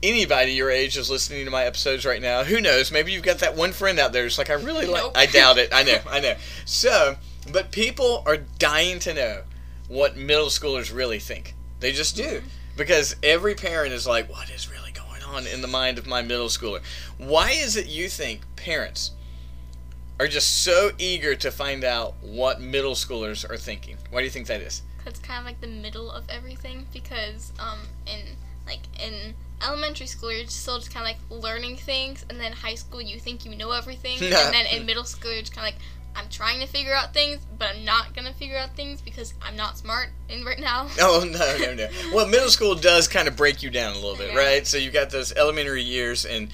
anybody 0.00 0.52
your 0.52 0.70
age 0.70 0.96
is 0.96 1.10
listening 1.10 1.44
to 1.44 1.50
my 1.50 1.64
episodes 1.64 2.06
right 2.06 2.22
now. 2.22 2.44
Who 2.44 2.60
knows? 2.60 2.92
Maybe 2.92 3.10
you've 3.10 3.24
got 3.24 3.40
that 3.40 3.56
one 3.56 3.72
friend 3.72 3.98
out 3.98 4.12
there 4.12 4.22
who's 4.22 4.38
like, 4.38 4.50
I 4.50 4.54
really 4.54 4.86
like. 4.86 5.02
I 5.16 5.26
doubt 5.26 5.58
it. 5.58 5.70
I 5.72 5.82
know. 5.82 5.98
I 6.08 6.20
know. 6.20 6.36
So, 6.64 7.16
but 7.52 7.72
people 7.72 8.22
are 8.26 8.36
dying 8.36 9.00
to 9.00 9.12
know 9.12 9.42
what 9.88 10.16
middle 10.16 10.46
schoolers 10.46 10.94
really 10.94 11.18
think. 11.18 11.56
They 11.80 11.90
just 11.90 12.14
do. 12.14 12.42
Because 12.76 13.16
every 13.24 13.56
parent 13.56 13.92
is 13.92 14.06
like, 14.06 14.30
what 14.30 14.50
is 14.50 14.70
really 14.70 14.83
on 15.34 15.46
in 15.46 15.60
the 15.60 15.68
mind 15.68 15.98
of 15.98 16.06
my 16.06 16.22
middle 16.22 16.46
schooler? 16.46 16.80
Why 17.18 17.50
is 17.50 17.76
it 17.76 17.86
you 17.86 18.08
think 18.08 18.42
parents 18.56 19.10
are 20.20 20.28
just 20.28 20.62
so 20.62 20.90
eager 20.98 21.34
to 21.34 21.50
find 21.50 21.84
out 21.84 22.14
what 22.22 22.60
middle 22.60 22.94
schoolers 22.94 23.48
are 23.48 23.56
thinking? 23.56 23.96
Why 24.10 24.20
do 24.20 24.24
you 24.24 24.30
think 24.30 24.46
that 24.46 24.60
is? 24.60 24.82
It's 25.06 25.18
kind 25.18 25.38
of 25.40 25.44
like 25.44 25.60
the 25.60 25.66
middle 25.66 26.10
of 26.10 26.24
everything 26.30 26.86
because 26.92 27.52
um 27.58 27.80
in 28.06 28.20
like 28.66 28.80
in 29.02 29.34
elementary 29.62 30.06
school 30.06 30.32
you're 30.32 30.46
still 30.46 30.78
just 30.78 30.92
kind 30.92 31.06
of 31.06 31.14
like 31.14 31.42
learning 31.42 31.76
things, 31.76 32.24
and 32.30 32.40
then 32.40 32.52
high 32.52 32.74
school 32.74 33.02
you 33.02 33.18
think 33.18 33.44
you 33.44 33.56
know 33.56 33.72
everything, 33.72 34.18
and 34.22 34.32
then 34.32 34.66
in 34.66 34.86
middle 34.86 35.04
school 35.04 35.32
you're 35.32 35.40
just 35.40 35.54
kind 35.54 35.68
of 35.68 35.74
like 35.74 35.82
I'm 36.16 36.28
trying 36.28 36.60
to 36.60 36.66
figure 36.66 36.94
out 36.94 37.12
things, 37.12 37.40
but 37.58 37.68
I'm 37.74 37.84
not 37.84 38.14
gonna 38.14 38.32
figure 38.32 38.56
out 38.56 38.76
things 38.76 39.00
because 39.00 39.34
I'm 39.42 39.56
not 39.56 39.76
smart 39.78 40.10
in 40.28 40.44
right 40.44 40.58
now. 40.58 40.88
Oh 41.00 41.24
no 41.28 41.58
no 41.58 41.74
no! 41.74 41.88
Well, 42.14 42.26
middle 42.26 42.48
school 42.50 42.74
does 42.74 43.08
kind 43.08 43.26
of 43.28 43.36
break 43.36 43.62
you 43.62 43.70
down 43.70 43.92
a 43.92 43.98
little 43.98 44.16
bit, 44.16 44.32
Yeah. 44.32 44.38
right? 44.38 44.66
So 44.66 44.76
you 44.76 44.90
got 44.90 45.10
those 45.10 45.32
elementary 45.32 45.82
years, 45.82 46.24
and 46.24 46.50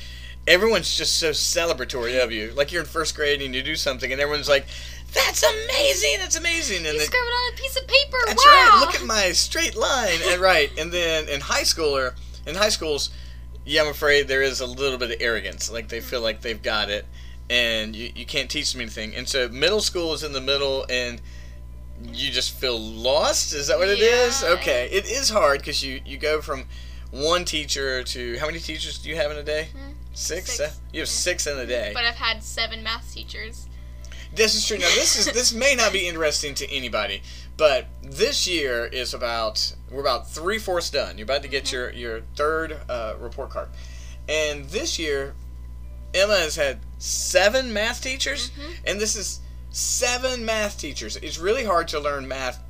everyone's 0.46 0.96
just 0.96 1.18
so 1.18 1.30
celebratory 1.30 2.22
of 2.22 2.32
you. 2.32 2.52
Like 2.54 2.72
you're 2.72 2.82
in 2.82 2.88
first 2.88 3.14
grade 3.14 3.42
and 3.42 3.54
you 3.54 3.62
do 3.62 3.76
something, 3.76 4.10
and 4.10 4.20
everyone's 4.20 4.48
like, 4.48 4.66
"That's 5.12 5.42
amazing! 5.42 6.16
That's 6.18 6.36
amazing!" 6.36 6.86
And 6.86 6.94
You 6.94 7.00
scribbled 7.00 7.32
on 7.32 7.52
a 7.52 7.56
piece 7.56 7.76
of 7.76 7.86
paper. 7.86 8.18
that's 8.26 8.44
wow. 8.44 8.52
right. 8.52 8.80
Look 8.80 8.94
at 8.94 9.04
my 9.06 9.32
straight 9.32 9.76
line, 9.76 10.18
and 10.28 10.40
right. 10.40 10.70
And 10.78 10.90
then 10.90 11.28
in 11.28 11.40
high 11.40 11.62
schooler, 11.62 12.14
in 12.46 12.54
high 12.54 12.70
schools, 12.70 13.10
yeah, 13.66 13.82
I'm 13.82 13.88
afraid 13.88 14.26
there 14.26 14.42
is 14.42 14.60
a 14.60 14.66
little 14.66 14.98
bit 14.98 15.10
of 15.10 15.16
arrogance. 15.20 15.70
Like 15.70 15.88
they 15.88 16.00
feel 16.00 16.22
like 16.22 16.40
they've 16.40 16.60
got 16.62 16.88
it, 16.90 17.04
and 17.50 17.94
you, 17.96 18.10
you 18.14 18.24
can't 18.24 18.48
teach 18.48 18.72
them 18.72 18.80
anything. 18.80 19.14
And 19.14 19.28
so 19.28 19.48
middle 19.48 19.80
school 19.82 20.14
is 20.14 20.22
in 20.22 20.32
the 20.32 20.40
middle, 20.40 20.86
and 20.88 21.20
you 22.02 22.30
just 22.30 22.54
feel 22.54 22.78
lost. 22.80 23.52
Is 23.52 23.66
that 23.66 23.78
what 23.78 23.88
it 23.88 23.98
is? 24.00 24.42
Okay, 24.42 24.88
it 24.90 25.04
is 25.04 25.28
hard 25.28 25.58
because 25.58 25.82
you 25.84 26.00
you 26.06 26.16
go 26.16 26.40
from 26.40 26.64
one 27.10 27.44
teacher 27.44 28.02
to 28.04 28.38
how 28.38 28.46
many 28.46 28.60
teachers 28.60 28.98
do 28.98 29.08
you 29.10 29.16
have 29.16 29.30
in 29.32 29.36
a 29.36 29.42
day? 29.42 29.68
Hmm, 29.72 29.92
Six. 30.14 30.52
six. 30.52 30.60
Uh, 30.60 30.72
You 30.92 31.00
have 31.00 31.08
Yeah. 31.08 31.12
six 31.12 31.46
in 31.46 31.58
a 31.58 31.66
day. 31.66 31.90
But 31.92 32.04
I've 32.04 32.14
had 32.14 32.42
seven 32.42 32.82
math 32.82 33.12
teachers. 33.12 33.66
This 34.32 34.54
is 34.54 34.64
true. 34.66 34.78
Now 34.78 34.88
this 34.94 35.16
is 35.16 35.26
this 35.32 35.52
may 35.52 35.74
not 35.74 35.92
be 35.92 36.06
interesting 36.06 36.54
to 36.54 36.70
anybody, 36.70 37.20
but 37.56 37.86
this 38.00 38.46
year 38.46 38.86
is 38.86 39.12
about 39.12 39.74
we're 39.90 40.00
about 40.00 40.30
three 40.30 40.58
fourths 40.60 40.88
done. 40.88 41.18
You're 41.18 41.24
about 41.24 41.42
to 41.42 41.48
get 41.48 41.72
your 41.72 41.90
your 41.90 42.20
third 42.36 42.78
uh, 42.88 43.14
report 43.18 43.50
card, 43.50 43.70
and 44.28 44.66
this 44.66 45.00
year 45.00 45.34
Emma 46.14 46.36
has 46.38 46.54
had 46.54 46.78
seven 47.00 47.72
math 47.72 48.00
teachers, 48.02 48.50
Mhm. 48.50 48.74
and 48.84 49.00
this 49.00 49.16
is 49.16 49.40
seven 49.70 50.44
math 50.44 50.78
teachers. 50.78 51.16
It's 51.16 51.38
really 51.38 51.64
hard 51.64 51.88
to 51.88 51.98
learn 51.98 52.28
math 52.28 52.60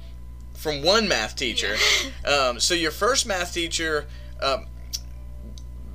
from 0.55 0.83
one 0.83 1.07
math 1.09 1.37
teacher. 1.37 1.77
Um, 2.25 2.61
so 2.61 2.75
your 2.75 2.91
first 2.93 3.27
math 3.27 3.53
teacher 3.55 4.07
um, 4.41 4.67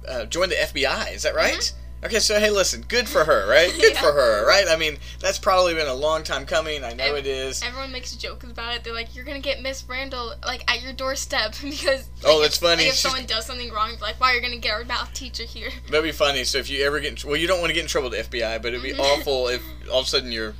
uh, 0.07 0.25
joined 0.25 0.51
the 0.51 0.55
FBI. 0.61 1.11
Is 1.13 1.23
that 1.23 1.33
right? 1.35 1.71
Okay, 2.05 2.19
so 2.19 2.39
hey, 2.39 2.49
listen, 2.51 2.85
good 2.87 3.09
for 3.09 3.25
her, 3.25 3.47
right? 3.49 3.71
Good 3.79 3.81
Mm-hmm. 3.81 3.93
Yeah. 3.95 4.01
for 4.01 4.11
her, 4.13 4.45
right? 4.47 4.65
I 4.69 4.75
mean, 4.75 4.97
that's 5.19 5.39
probably 5.39 5.73
been 5.73 5.87
a 5.87 5.93
long 5.93 6.23
time 6.23 6.45
coming. 6.45 6.83
I 6.83 6.93
know 6.93 7.03
Ev- 7.15 7.15
it 7.17 7.27
is. 7.27 7.63
Everyone 7.63 7.91
makes 7.91 8.15
jokes 8.15 8.45
about 8.45 8.75
it. 8.75 8.83
They're 8.83 8.93
like, 8.93 9.15
"You're 9.15 9.25
gonna 9.25 9.39
get 9.39 9.61
Miss 9.61 9.83
Randall 9.87 10.33
like 10.45 10.63
at 10.69 10.81
your 10.81 10.93
doorstep 10.93 11.55
because." 11.63 12.09
Oh, 12.23 12.35
like, 12.35 12.43
that's 12.43 12.57
if, 12.57 12.61
funny. 12.61 12.83
Like, 12.83 12.91
if 12.91 12.95
someone 12.95 13.25
does 13.25 13.45
something 13.45 13.71
wrong, 13.73 13.89
they're 13.91 13.99
like, 13.99 14.19
"Wow, 14.19 14.31
you're 14.31 14.41
gonna 14.41 14.57
get 14.57 14.71
our 14.73 14.83
math 14.85 15.13
teacher 15.13 15.43
here." 15.43 15.69
That'd 15.89 16.03
be 16.03 16.11
funny. 16.11 16.43
So 16.43 16.57
if 16.59 16.69
you 16.69 16.83
ever 16.85 16.99
get 16.99 17.23
in, 17.23 17.29
well, 17.29 17.37
you 17.39 17.47
don't 17.47 17.59
want 17.59 17.69
to 17.69 17.73
get 17.73 17.81
in 17.81 17.87
trouble 17.87 18.09
with 18.11 18.29
the 18.29 18.37
FBI, 18.39 18.61
but 18.61 18.67
it'd 18.69 18.83
be 18.83 18.93
Mhm. 18.93 18.99
awful 18.99 19.47
if 19.47 19.61
all 19.91 19.99
of 20.01 20.05
a 20.05 20.09
sudden 20.09 20.31
your 20.31 20.53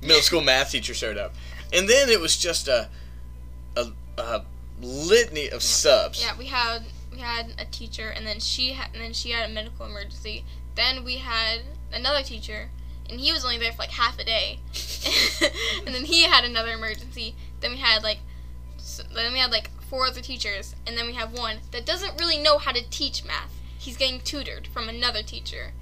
middle 0.00 0.22
school 0.22 0.40
math 0.40 0.70
teacher 0.72 0.94
showed 0.94 1.18
up, 1.18 1.34
and 1.72 1.88
then 1.88 2.08
it 2.08 2.20
was 2.20 2.36
just 2.36 2.68
a 2.68 2.88
a, 3.76 3.88
a 4.18 4.44
litany 4.80 5.48
of 5.50 5.62
subs. 5.62 6.22
Yeah, 6.22 6.36
we 6.38 6.46
had 6.46 6.84
we 7.12 7.18
had 7.18 7.52
a 7.58 7.64
teacher, 7.66 8.08
and 8.08 8.26
then 8.26 8.40
she 8.40 8.72
had, 8.72 8.88
and 8.94 9.02
then 9.02 9.12
she 9.12 9.30
had 9.32 9.50
a 9.50 9.52
medical 9.52 9.84
emergency. 9.86 10.44
Then 10.76 11.04
we 11.04 11.16
had 11.18 11.62
another 11.92 12.22
teacher, 12.22 12.70
and 13.10 13.18
he 13.20 13.32
was 13.32 13.44
only 13.44 13.58
there 13.58 13.72
for 13.72 13.78
like 13.78 13.90
half 13.90 14.18
a 14.18 14.24
day. 14.24 14.60
and 15.86 15.94
then 15.94 16.04
he 16.04 16.22
had 16.22 16.44
another 16.44 16.72
emergency. 16.72 17.34
Then 17.60 17.72
we 17.72 17.78
had 17.78 18.02
like, 18.02 18.18
s 18.78 19.00
then 19.14 19.32
we 19.32 19.38
had 19.38 19.50
like 19.50 19.70
four 19.90 20.06
other 20.06 20.20
teachers, 20.20 20.74
and 20.86 20.96
then 20.96 21.06
we 21.06 21.14
have 21.14 21.32
one 21.32 21.58
that 21.72 21.84
doesn't 21.86 22.20
really 22.20 22.38
know 22.38 22.58
how 22.58 22.72
to 22.72 22.82
teach 22.90 23.24
math. 23.24 23.52
He's 23.78 23.96
getting 23.96 24.20
tutored 24.20 24.66
from 24.68 24.88
another 24.88 25.22
teacher. 25.22 25.72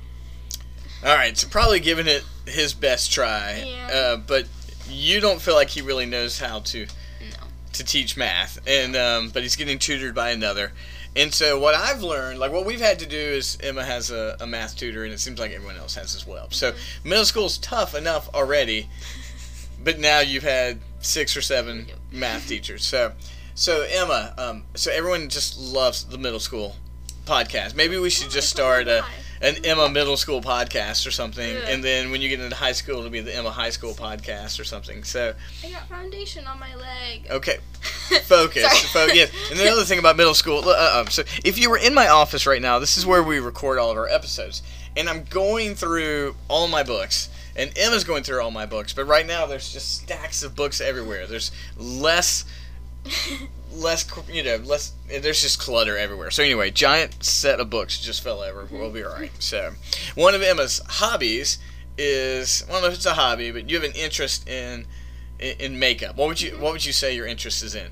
All 1.04 1.14
right, 1.14 1.36
so 1.36 1.48
probably 1.48 1.80
giving 1.80 2.06
it 2.06 2.24
his 2.46 2.72
best 2.72 3.12
try, 3.12 3.62
Yeah. 3.66 3.88
uh, 3.92 4.16
but 4.16 4.46
you 4.88 5.20
don't 5.20 5.40
feel 5.40 5.54
like 5.54 5.70
he 5.70 5.82
really 5.82 6.06
knows 6.06 6.38
how 6.38 6.60
to 6.60 6.86
No. 7.20 7.46
to 7.72 7.84
teach 7.84 8.16
math, 8.16 8.58
and 8.66 8.94
um, 8.96 9.30
but 9.30 9.42
he's 9.42 9.56
getting 9.56 9.78
tutored 9.78 10.14
by 10.14 10.30
another. 10.30 10.72
And 11.16 11.32
so 11.32 11.58
what 11.58 11.74
I've 11.74 12.02
learned, 12.02 12.38
like 12.40 12.50
what 12.52 12.66
we've 12.66 12.80
had 12.80 12.98
to 12.98 13.06
do 13.06 13.16
is 13.16 13.56
Emma 13.62 13.84
has 13.84 14.10
a, 14.10 14.36
a 14.40 14.46
math 14.46 14.76
tutor, 14.76 15.04
and 15.04 15.12
it 15.12 15.20
seems 15.20 15.38
like 15.38 15.52
everyone 15.52 15.76
else 15.76 15.94
has 15.94 16.14
as 16.14 16.26
well. 16.26 16.48
So 16.50 16.74
middle 17.04 17.24
school's 17.24 17.56
tough 17.58 17.94
enough 17.94 18.28
already, 18.34 18.88
but 19.82 19.98
now 19.98 20.20
you've 20.20 20.42
had 20.42 20.80
six 21.00 21.36
or 21.36 21.42
seven 21.42 21.86
Yep. 21.88 21.98
math 22.12 22.48
teachers. 22.48 22.84
So, 22.84 23.12
so 23.54 23.86
Emma, 23.88 24.34
um, 24.38 24.64
so 24.74 24.90
everyone 24.90 25.28
just 25.28 25.58
loves 25.58 26.04
the 26.04 26.18
middle 26.18 26.40
school 26.40 26.76
podcast. 27.26 27.74
Maybe 27.76 27.96
we 27.98 28.10
should 28.10 28.30
just 28.30 28.48
start 28.48 28.88
a, 28.88 29.04
an 29.44 29.56
Emma 29.64 29.88
middle 29.88 30.16
school 30.16 30.40
podcast 30.40 31.06
or 31.06 31.10
something, 31.10 31.48
Yeah. 31.54 31.68
and 31.68 31.84
then 31.84 32.10
when 32.10 32.20
you 32.22 32.28
get 32.28 32.40
into 32.40 32.56
high 32.56 32.72
school, 32.72 32.98
it'll 32.98 33.10
be 33.10 33.20
the 33.20 33.34
Emma 33.36 33.50
high 33.50 33.70
school 33.70 33.92
podcast 33.94 34.58
or 34.58 34.64
something. 34.64 35.04
So, 35.04 35.34
I 35.64 35.70
got 35.70 35.86
foundation 35.88 36.46
on 36.46 36.58
my 36.58 36.74
leg. 36.74 37.26
okay, 37.30 37.58
focus. 38.24 38.64
focus. 38.92 39.30
Fo- 39.30 39.50
And 39.50 39.60
the 39.60 39.68
other 39.70 39.84
thing 39.84 39.98
about 39.98 40.16
middle 40.16 40.34
school, 40.34 40.60
uh, 40.68 40.72
uh, 40.72 41.04
so 41.10 41.22
if 41.44 41.58
you 41.58 41.68
were 41.70 41.78
in 41.78 41.92
my 41.94 42.08
office 42.08 42.46
right 42.46 42.62
now, 42.62 42.78
this 42.78 42.96
is 42.96 43.04
where 43.06 43.22
we 43.22 43.38
record 43.38 43.78
all 43.78 43.90
of 43.90 43.96
our 43.98 44.08
episodes, 44.08 44.62
and 44.96 45.08
I'm 45.08 45.24
going 45.24 45.74
through 45.74 46.34
all 46.48 46.66
my 46.66 46.82
books. 46.82 47.28
And 47.56 47.70
Emma's 47.78 48.02
going 48.02 48.24
through 48.24 48.40
all 48.42 48.50
my 48.50 48.66
books, 48.66 48.92
but 48.92 49.04
right 49.04 49.24
now 49.24 49.46
there's 49.46 49.72
just 49.72 49.98
stacks 50.02 50.42
of 50.42 50.56
books 50.56 50.80
everywhere. 50.80 51.28
There's 51.28 51.52
less 51.76 52.44
less 53.74 54.06
you 54.30 54.42
know 54.42 54.56
less 54.56 54.92
there's 55.08 55.42
just 55.42 55.58
clutter 55.58 55.96
everywhere 55.98 56.30
so 56.30 56.42
anyway 56.42 56.70
giant 56.70 57.22
set 57.24 57.58
of 57.60 57.68
books 57.68 57.98
just 58.00 58.22
fell 58.22 58.40
over 58.40 58.66
we'll 58.70 58.90
be 58.90 59.02
all 59.02 59.12
right 59.12 59.32
so 59.38 59.72
one 60.14 60.34
of 60.34 60.42
emma's 60.42 60.80
hobbies 60.86 61.58
is 61.98 62.64
i 62.68 62.72
don't 62.72 62.82
know 62.82 62.88
if 62.88 62.94
it's 62.94 63.06
a 63.06 63.14
hobby 63.14 63.50
but 63.50 63.68
you 63.68 63.76
have 63.76 63.84
an 63.88 63.94
interest 63.96 64.48
in 64.48 64.86
in, 65.40 65.78
makeup 65.78 66.16
what 66.16 66.28
would 66.28 66.40
you 66.40 66.52
what 66.58 66.72
would 66.72 66.84
you 66.84 66.92
say 66.92 67.14
your 67.14 67.26
interest 67.26 67.62
is 67.62 67.74
in 67.74 67.88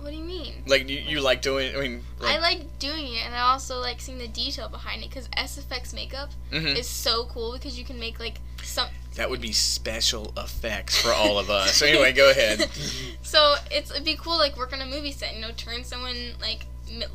what 0.00 0.10
do 0.10 0.16
you 0.16 0.24
mean? 0.24 0.62
like 0.66 0.88
you, 0.88 0.98
you 0.98 1.20
like 1.20 1.42
doing 1.42 1.74
i 1.76 1.80
mean 1.80 2.02
I 2.20 2.38
like, 2.38 2.58
like 2.58 2.78
doing 2.78 3.06
it, 3.14 3.26
and 3.26 3.34
I 3.34 3.40
also 3.40 3.78
like 3.80 4.00
seeing 4.00 4.18
the 4.18 4.28
detail 4.28 4.68
behind 4.68 5.02
it 5.02 5.10
because 5.10 5.28
SFX 5.28 5.92
makeup 5.94 6.30
Mhm. 6.50 6.74
is 6.76 6.88
so 6.88 7.26
cool 7.26 7.52
because 7.52 7.78
you 7.78 7.84
can 7.84 7.98
make 8.00 8.18
like 8.18 8.38
some. 8.62 8.88
That 9.16 9.28
would 9.28 9.40
be 9.40 9.52
special 9.52 10.32
effects 10.36 10.96
for 11.00 11.10
all 11.12 11.38
of 11.38 11.50
us 11.50 11.74
so 11.76 11.86
anyway 11.86 12.12
go 12.12 12.30
ahead 12.30 12.60
So 13.22 13.56
it's 13.72 13.90
it'd 13.90 14.04
be 14.04 14.14
cool 14.16 14.38
like 14.38 14.56
work 14.56 14.72
on 14.72 14.80
a 14.80 14.86
movie 14.86 15.10
set. 15.10 15.34
You 15.34 15.40
know, 15.40 15.50
turn 15.56 15.82
someone 15.82 16.34
like 16.40 16.60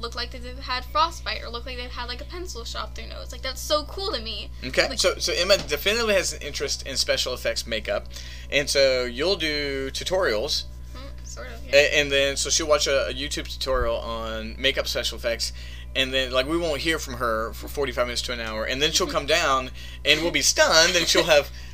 look 0.01 0.13
like 0.13 0.31
they've 0.31 0.59
had 0.59 0.83
frostbite 0.85 1.41
or 1.41 1.47
look 1.49 1.65
like 1.65 1.77
they've 1.77 1.89
had 1.89 2.09
like 2.09 2.19
a 2.19 2.25
pencil 2.25 2.65
shot 2.65 2.93
their 2.95 3.07
nose. 3.07 3.31
Like 3.31 3.41
that's 3.41 3.61
so 3.61 3.83
cool 3.85 4.11
to 4.11 4.19
me. 4.21 4.49
Okay, 4.65 4.89
Like- 4.89 4.99
so 4.99 5.15
so 5.19 5.31
Emma 5.33 5.57
definitely 5.57 6.13
has 6.15 6.33
an 6.33 6.41
interest 6.41 6.85
in 6.85 6.97
special 6.97 7.33
effects 7.33 7.65
makeup, 7.65 8.07
and 8.51 8.69
so 8.69 9.05
you'll 9.05 9.37
do 9.37 9.89
tutorials, 9.91 10.65
Mm, 10.93 11.25
sort 11.27 11.47
of. 11.47 11.53
Yeah. 11.65 11.79
and 11.93 12.11
then 12.11 12.35
so 12.35 12.49
she'll 12.49 12.67
watch 12.67 12.87
a, 12.87 13.07
a 13.07 13.13
YouTube 13.13 13.47
tutorial 13.47 13.95
on 13.95 14.55
makeup 14.59 14.87
special 14.89 15.17
effects, 15.17 15.53
and 15.95 16.13
then 16.13 16.31
like 16.33 16.45
we 16.45 16.57
won't 16.57 16.81
hear 16.81 16.99
from 16.99 17.13
her 17.15 17.53
for 17.53 17.69
forty 17.69 17.93
five 17.93 18.05
minutes 18.07 18.21
to 18.23 18.33
an 18.33 18.41
hour, 18.41 18.65
and 18.65 18.81
then 18.81 18.91
she'll 18.91 19.07
come 19.07 19.25
down 19.39 19.71
and 20.03 20.21
we'll 20.21 20.31
be 20.31 20.41
stunned, 20.41 20.97
and 20.97 21.07
she'll 21.07 21.23
have 21.23 21.49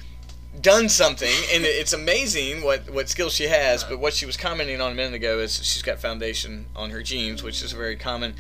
done 0.61 0.89
something, 0.89 1.33
and 1.53 1.63
it's 1.65 1.93
amazing 1.93 2.63
what 2.63 2.89
what 2.89 3.09
skills 3.09 3.33
she 3.33 3.47
has. 3.47 3.83
But 3.83 3.99
what 3.99 4.13
she 4.13 4.25
was 4.25 4.37
commenting 4.37 4.81
on 4.81 4.91
a 4.91 4.95
minute 4.95 5.15
ago 5.15 5.39
is 5.39 5.55
she's 5.55 5.81
got 5.81 5.99
foundation 5.99 6.67
on 6.75 6.89
her 6.91 7.01
jeans, 7.01 7.43
which 7.43 7.63
is 7.63 7.73
a 7.73 7.77
very 7.77 7.95
common 7.95 8.35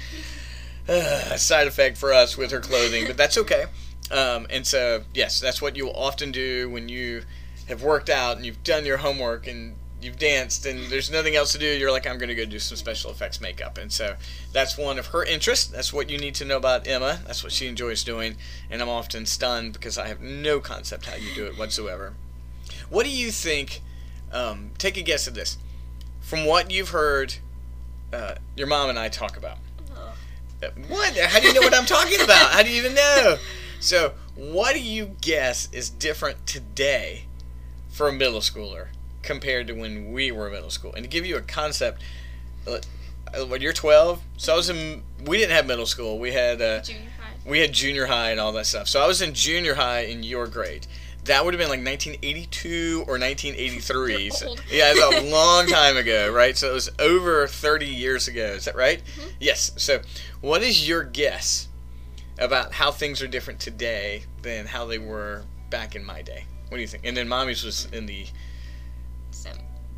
uh, 0.87 1.35
side 1.35 1.67
effect 1.67 1.97
for 1.97 2.13
us 2.13 2.37
with 2.37 2.51
her 2.51 2.59
clothing, 2.59 3.05
but 3.07 3.17
that's 3.17 3.37
okay. 3.37 3.65
Um, 4.09 4.47
and 4.49 4.65
so, 4.65 5.03
yes, 5.13 5.39
that's 5.39 5.61
what 5.61 5.75
you'll 5.75 5.91
often 5.91 6.31
do 6.31 6.69
when 6.69 6.87
you 6.87 7.23
have 7.67 7.83
worked 7.83 8.09
out 8.09 8.37
and 8.37 8.45
you've 8.45 8.63
done 8.63 8.85
your 8.85 8.97
homework 8.97 9.47
and 9.47 9.75
you've 10.01 10.17
danced 10.17 10.65
and 10.65 10.89
there's 10.91 11.11
nothing 11.11 11.35
else 11.35 11.51
to 11.53 11.57
do. 11.57 11.65
You're 11.65 11.91
like, 11.91 12.05
I'm 12.05 12.17
going 12.17 12.29
to 12.29 12.35
go 12.35 12.45
do 12.45 12.59
some 12.59 12.77
special 12.77 13.11
effects 13.11 13.41
makeup. 13.41 13.77
And 13.77 13.91
so 13.91 14.15
that's 14.53 14.77
one 14.77 14.99
of 14.99 15.07
her 15.07 15.23
interests. 15.23 15.67
That's 15.67 15.91
what 15.91 16.09
you 16.09 16.17
need 16.17 16.35
to 16.35 16.45
know 16.45 16.57
about 16.57 16.87
Emma. 16.87 17.19
That's 17.25 17.43
what 17.43 17.51
she 17.51 17.67
enjoys 17.67 18.03
doing. 18.03 18.37
And 18.69 18.81
I'm 18.81 18.89
often 18.89 19.25
stunned 19.25 19.73
because 19.73 19.97
I 19.97 20.07
have 20.07 20.21
no 20.21 20.59
concept 20.59 21.05
how 21.07 21.15
you 21.15 21.33
do 21.33 21.45
it 21.45 21.57
whatsoever. 21.57 22.13
What 22.89 23.03
do 23.03 23.09
you 23.09 23.31
think? 23.31 23.81
Um, 24.31 24.71
take 24.77 24.97
a 24.97 25.01
guess 25.01 25.27
at 25.27 25.33
this. 25.33 25.57
From 26.21 26.45
what 26.45 26.69
you've 26.69 26.89
heard 26.89 27.35
uh, 28.13 28.35
your 28.55 28.67
mom 28.67 28.89
and 28.89 28.99
I 28.99 29.09
talk 29.09 29.37
about. 29.37 29.57
Ugh. 29.95 30.71
What? 30.87 31.17
How 31.17 31.39
do 31.39 31.47
you 31.47 31.53
know 31.53 31.61
what 31.61 31.73
I'm 31.73 31.85
talking 31.85 32.21
about? 32.21 32.51
How 32.51 32.63
do 32.63 32.69
you 32.69 32.77
even 32.79 32.93
know? 32.93 33.37
So, 33.79 34.13
what 34.35 34.73
do 34.73 34.81
you 34.81 35.15
guess 35.21 35.69
is 35.71 35.89
different 35.89 36.47
today 36.47 37.25
for 37.89 38.07
a 38.07 38.11
middle 38.11 38.39
schooler 38.39 38.87
compared 39.27 39.67
to 39.67 39.73
when 39.73 40.11
we 40.11 40.31
were 40.31 40.47
in 40.47 40.53
middle 40.53 40.71
school? 40.71 40.93
And 40.95 41.03
to 41.03 41.09
give 41.09 41.25
you 41.25 41.37
a 41.37 41.41
concept, 41.41 42.01
uh, 42.67 42.79
when 43.45 43.61
you're 43.61 43.73
12, 43.73 44.21
so 44.37 44.53
I 44.53 44.55
was 44.55 44.69
in. 44.69 45.03
We 45.25 45.37
didn't 45.37 45.51
have 45.51 45.67
middle 45.67 45.85
school. 45.85 46.17
We 46.17 46.31
had 46.31 46.61
uh, 46.61 46.81
Junior 46.81 47.09
high. 47.19 47.33
we 47.45 47.59
had 47.59 47.73
junior 47.73 48.05
high 48.07 48.31
and 48.31 48.39
all 48.39 48.53
that 48.53 48.65
stuff. 48.65 48.87
So 48.87 49.01
I 49.01 49.05
was 49.07 49.21
in 49.21 49.33
junior 49.33 49.75
high 49.75 50.01
in 50.05 50.23
your 50.23 50.47
grade. 50.47 50.87
That 51.25 51.43
would 51.43 51.53
have 51.53 51.59
been 51.59 51.67
like 51.69 51.85
1982 51.85 53.03
or 53.05 53.19
1983. 53.19 54.29
So- 54.29 54.55
yeah, 54.71 54.93
it's 54.95 55.01
a 55.27 55.29
long 55.31 55.67
time 55.67 55.97
ago, 55.97 56.31
right? 56.31 56.57
So 56.57 56.69
it 56.69 56.73
was 56.73 56.89
over 56.99 57.47
30 57.47 57.85
years 57.85 58.27
ago. 58.29 58.45
Is 58.45 58.63
that 58.65 58.75
right? 58.77 59.01
Mhm. 59.17 59.31
Yes. 59.39 59.71
So, 59.75 59.99
what 60.39 60.63
is 60.63 60.87
your 60.87 61.03
guess 61.03 61.67
about 62.39 62.71
how 62.73 62.91
things 62.91 63.21
are 63.21 63.27
different 63.27 63.59
today 63.59 64.23
than 64.41 64.67
how 64.67 64.85
they 64.85 64.99
were 64.99 65.43
back 65.69 65.95
in 65.97 66.05
my 66.05 66.21
day? 66.21 66.45
What 66.69 66.77
do 66.77 66.81
you 66.81 66.87
think? 66.87 67.03
And 67.05 67.17
then 67.17 67.27
mommy's 67.27 67.63
was 67.63 67.87
in 67.91 68.05
the 68.05 68.25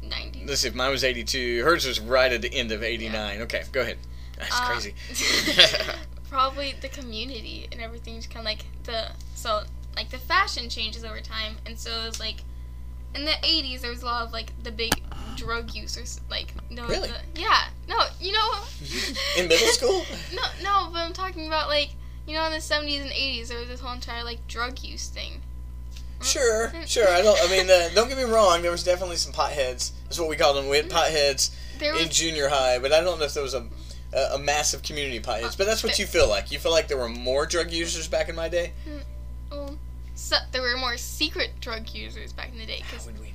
Seven, 0.10 0.26
90. 0.34 0.45
let's 0.45 0.62
see, 0.62 0.67
if 0.67 0.76
mine 0.76 0.91
was 0.91 1.04
82, 1.04 1.63
hers 1.63 1.86
was 1.86 2.00
right 2.00 2.32
at 2.32 2.41
the 2.41 2.54
end 2.54 2.72
of 2.72 2.84
89. 2.84 3.41
Okay, 3.41 3.63
go 3.72 3.82
ahead. 3.82 3.98
That's 4.38 4.52
Uh, 4.60 4.65
crazy. 4.65 4.93
probably 6.30 6.76
the 6.82 6.89
community 6.89 7.67
and 7.72 7.82
everything's 7.82 8.28
kind 8.28 8.39
of 8.39 8.45
like 8.45 8.65
the 8.84 9.08
so 9.34 9.63
like 9.95 10.10
the 10.10 10.17
fashion 10.19 10.69
changes 10.69 11.04
over 11.04 11.19
time 11.22 11.56
and 11.65 11.78
so 11.78 11.89
it 12.04 12.06
was 12.06 12.19
like 12.19 12.43
in 13.15 13.26
the 13.26 13.32
80s 13.32 13.82
there 13.82 13.89
was 13.89 14.04
a 14.04 14.06
lot 14.06 14.24
of 14.28 14.32
like 14.32 14.52
the 14.62 14.72
big 14.72 14.91
drug 15.36 15.74
users 15.74 16.22
like 16.30 16.54
no 16.69 16.86
Really? 16.86 17.08
the, 17.08 17.41
yeah 17.41 17.69
no 17.88 17.98
you 18.22 18.32
know 18.32 18.52
in 19.38 19.48
middle 19.48 19.67
school? 19.69 20.06
no 20.32 20.43
no 20.62 20.89
but 20.93 21.00
i'm 21.00 21.13
talking 21.13 21.48
about 21.48 21.67
like 21.67 21.89
you 22.28 22.36
know 22.36 22.45
in 22.45 22.52
the 22.52 22.60
70s 22.60 23.02
and 23.02 23.10
80s 23.10 23.48
there 23.48 23.58
was 23.58 23.67
this 23.67 23.80
whole 23.80 23.93
entire 23.93 24.24
like 24.24 24.45
drug 24.48 24.84
use 24.84 25.08
thing 25.08 25.41
Sure, 26.21 26.73
sure. 26.86 27.08
I 27.08 27.21
don't. 27.21 27.39
I 27.41 27.49
mean, 27.49 27.69
uh, 27.69 27.89
don't 27.95 28.10
get 28.10 28.17
me 28.17 28.23
wrong. 28.23 28.62
There 28.62 28.71
was 28.71 28.84
definitely 28.84 29.15
some 29.15 29.32
potheads. 29.32 29.91
That's 30.03 30.19
what 30.19 30.29
we 30.29 30.36
called 30.36 30.58
them. 30.58 30.67
We 30.67 30.77
had 30.77 30.89
potheads 30.89 31.51
was 31.79 32.01
in 32.01 32.10
junior 32.10 32.49
high, 32.49 32.79
but 32.79 32.91
I 32.91 33.01
don't 33.01 33.19
know 33.19 33.25
if 33.25 33.34
there 33.34 33.43
was 33.43 33.53
a 33.53 33.65
a, 34.13 34.36
a 34.36 34.39
massive 34.39 34.84
community 34.84 35.19
potheads. 35.19 35.58
But 35.58 35.67
that's 35.67 35.84
what 35.84 35.99
you 35.99 36.05
feel 36.05 36.27
like. 36.27 36.51
You 36.51 36.60
feel 36.60 36.71
like 36.71 36.88
there 36.88 36.97
were 36.97 37.10
more 37.10 37.45
drug 37.45 37.71
users 37.71 38.08
back 38.08 38.29
in 38.29 38.36
my 38.36 38.49
day. 38.49 38.73
well, 39.51 39.77
so, 40.15 40.36
there 40.51 40.62
were 40.62 40.77
more 40.77 40.97
secret 40.97 41.51
drug 41.62 41.89
users 41.89 42.34
back 42.34 42.51
in 42.51 42.58
the 42.58 42.65
day 42.65 42.82
How 42.84 43.05
would 43.05 43.19
we? 43.19 43.29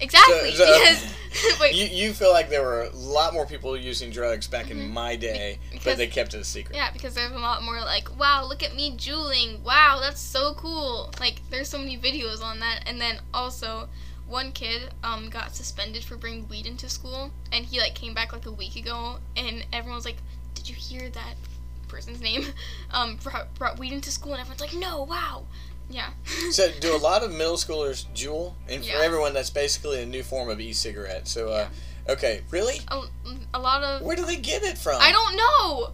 Exactly. 0.00 0.54
So- 0.54 0.64
so- 0.64 0.72
because 0.74 1.06
You, 1.72 1.84
you 1.86 2.12
feel 2.12 2.32
like 2.32 2.50
there 2.50 2.62
were 2.62 2.82
a 2.82 2.90
lot 2.96 3.32
more 3.32 3.46
people 3.46 3.76
using 3.76 4.10
drugs 4.10 4.48
back 4.48 4.70
in 4.70 4.78
Mhm. 4.78 4.90
my 4.90 5.14
day, 5.14 5.58
but 5.84 5.96
they 5.96 6.08
kept 6.08 6.34
it 6.34 6.40
a 6.40 6.44
secret. 6.44 6.74
yeah, 6.74 6.90
because 6.90 7.14
there's 7.14 7.30
a 7.30 7.38
lot 7.38 7.62
more 7.62 7.78
like, 7.80 8.18
wow, 8.18 8.44
look 8.44 8.64
at 8.64 8.74
me 8.74 8.96
juuling. 8.96 9.62
Wow, 9.62 9.98
that's 10.00 10.20
so 10.20 10.54
cool. 10.54 11.12
Like 11.20 11.40
there's 11.50 11.68
so 11.68 11.78
many 11.78 11.96
videos 11.96 12.42
on 12.42 12.58
that, 12.60 12.82
and 12.86 13.00
then 13.00 13.20
also. 13.32 13.88
One 14.28 14.52
kid 14.52 14.94
um, 15.02 15.28
got 15.28 15.56
suspended 15.56 16.04
for 16.04 16.16
bringing 16.16 16.46
weed 16.48 16.64
into 16.64 16.88
school, 16.88 17.32
and 17.50 17.64
he 17.66 17.80
like 17.80 17.96
came 17.96 18.14
back 18.14 18.32
like 18.32 18.46
a 18.46 18.52
week 18.52 18.76
ago, 18.76 19.18
and 19.36 19.66
everyone 19.72 19.96
was 19.96 20.04
like, 20.04 20.18
"Did 20.54 20.68
you 20.68 20.76
hear 20.76 21.08
that 21.10 21.34
person's 21.88 22.20
name 22.20 22.44
um, 22.92 23.16
brought, 23.16 23.52
brought 23.56 23.80
weed 23.80 23.92
into 23.92 24.12
school?" 24.12 24.34
And 24.34 24.40
everyone's 24.40 24.60
like, 24.60 24.72
"No, 24.74 25.02
wow, 25.02 25.46
yeah." 25.90 26.10
So, 26.52 26.70
do 26.80 26.94
a 26.94 26.98
lot 26.98 27.22
of 27.22 27.30
middle 27.32 27.56
schoolers 27.56 28.06
juul? 28.14 28.54
And 28.68 28.82
for 28.84 28.90
Yeah. 28.90 29.00
everyone, 29.02 29.34
that's 29.34 29.50
basically 29.50 30.02
a 30.02 30.06
new 30.06 30.22
form 30.22 30.48
of 30.48 30.60
e-cigarette. 30.60 31.28
So, 31.28 31.48
uh, 31.50 31.68
okay, 32.08 32.42
really? 32.50 32.80
a, 32.88 33.02
a 33.54 33.58
lot 33.60 33.82
of 33.84 34.02
Where 34.02 34.16
do 34.16 34.24
they 34.24 34.36
get 34.36 34.62
it 34.62 34.76
from? 34.78 35.00
I 35.00 35.12
don't 35.12 35.36
know. 35.36 35.90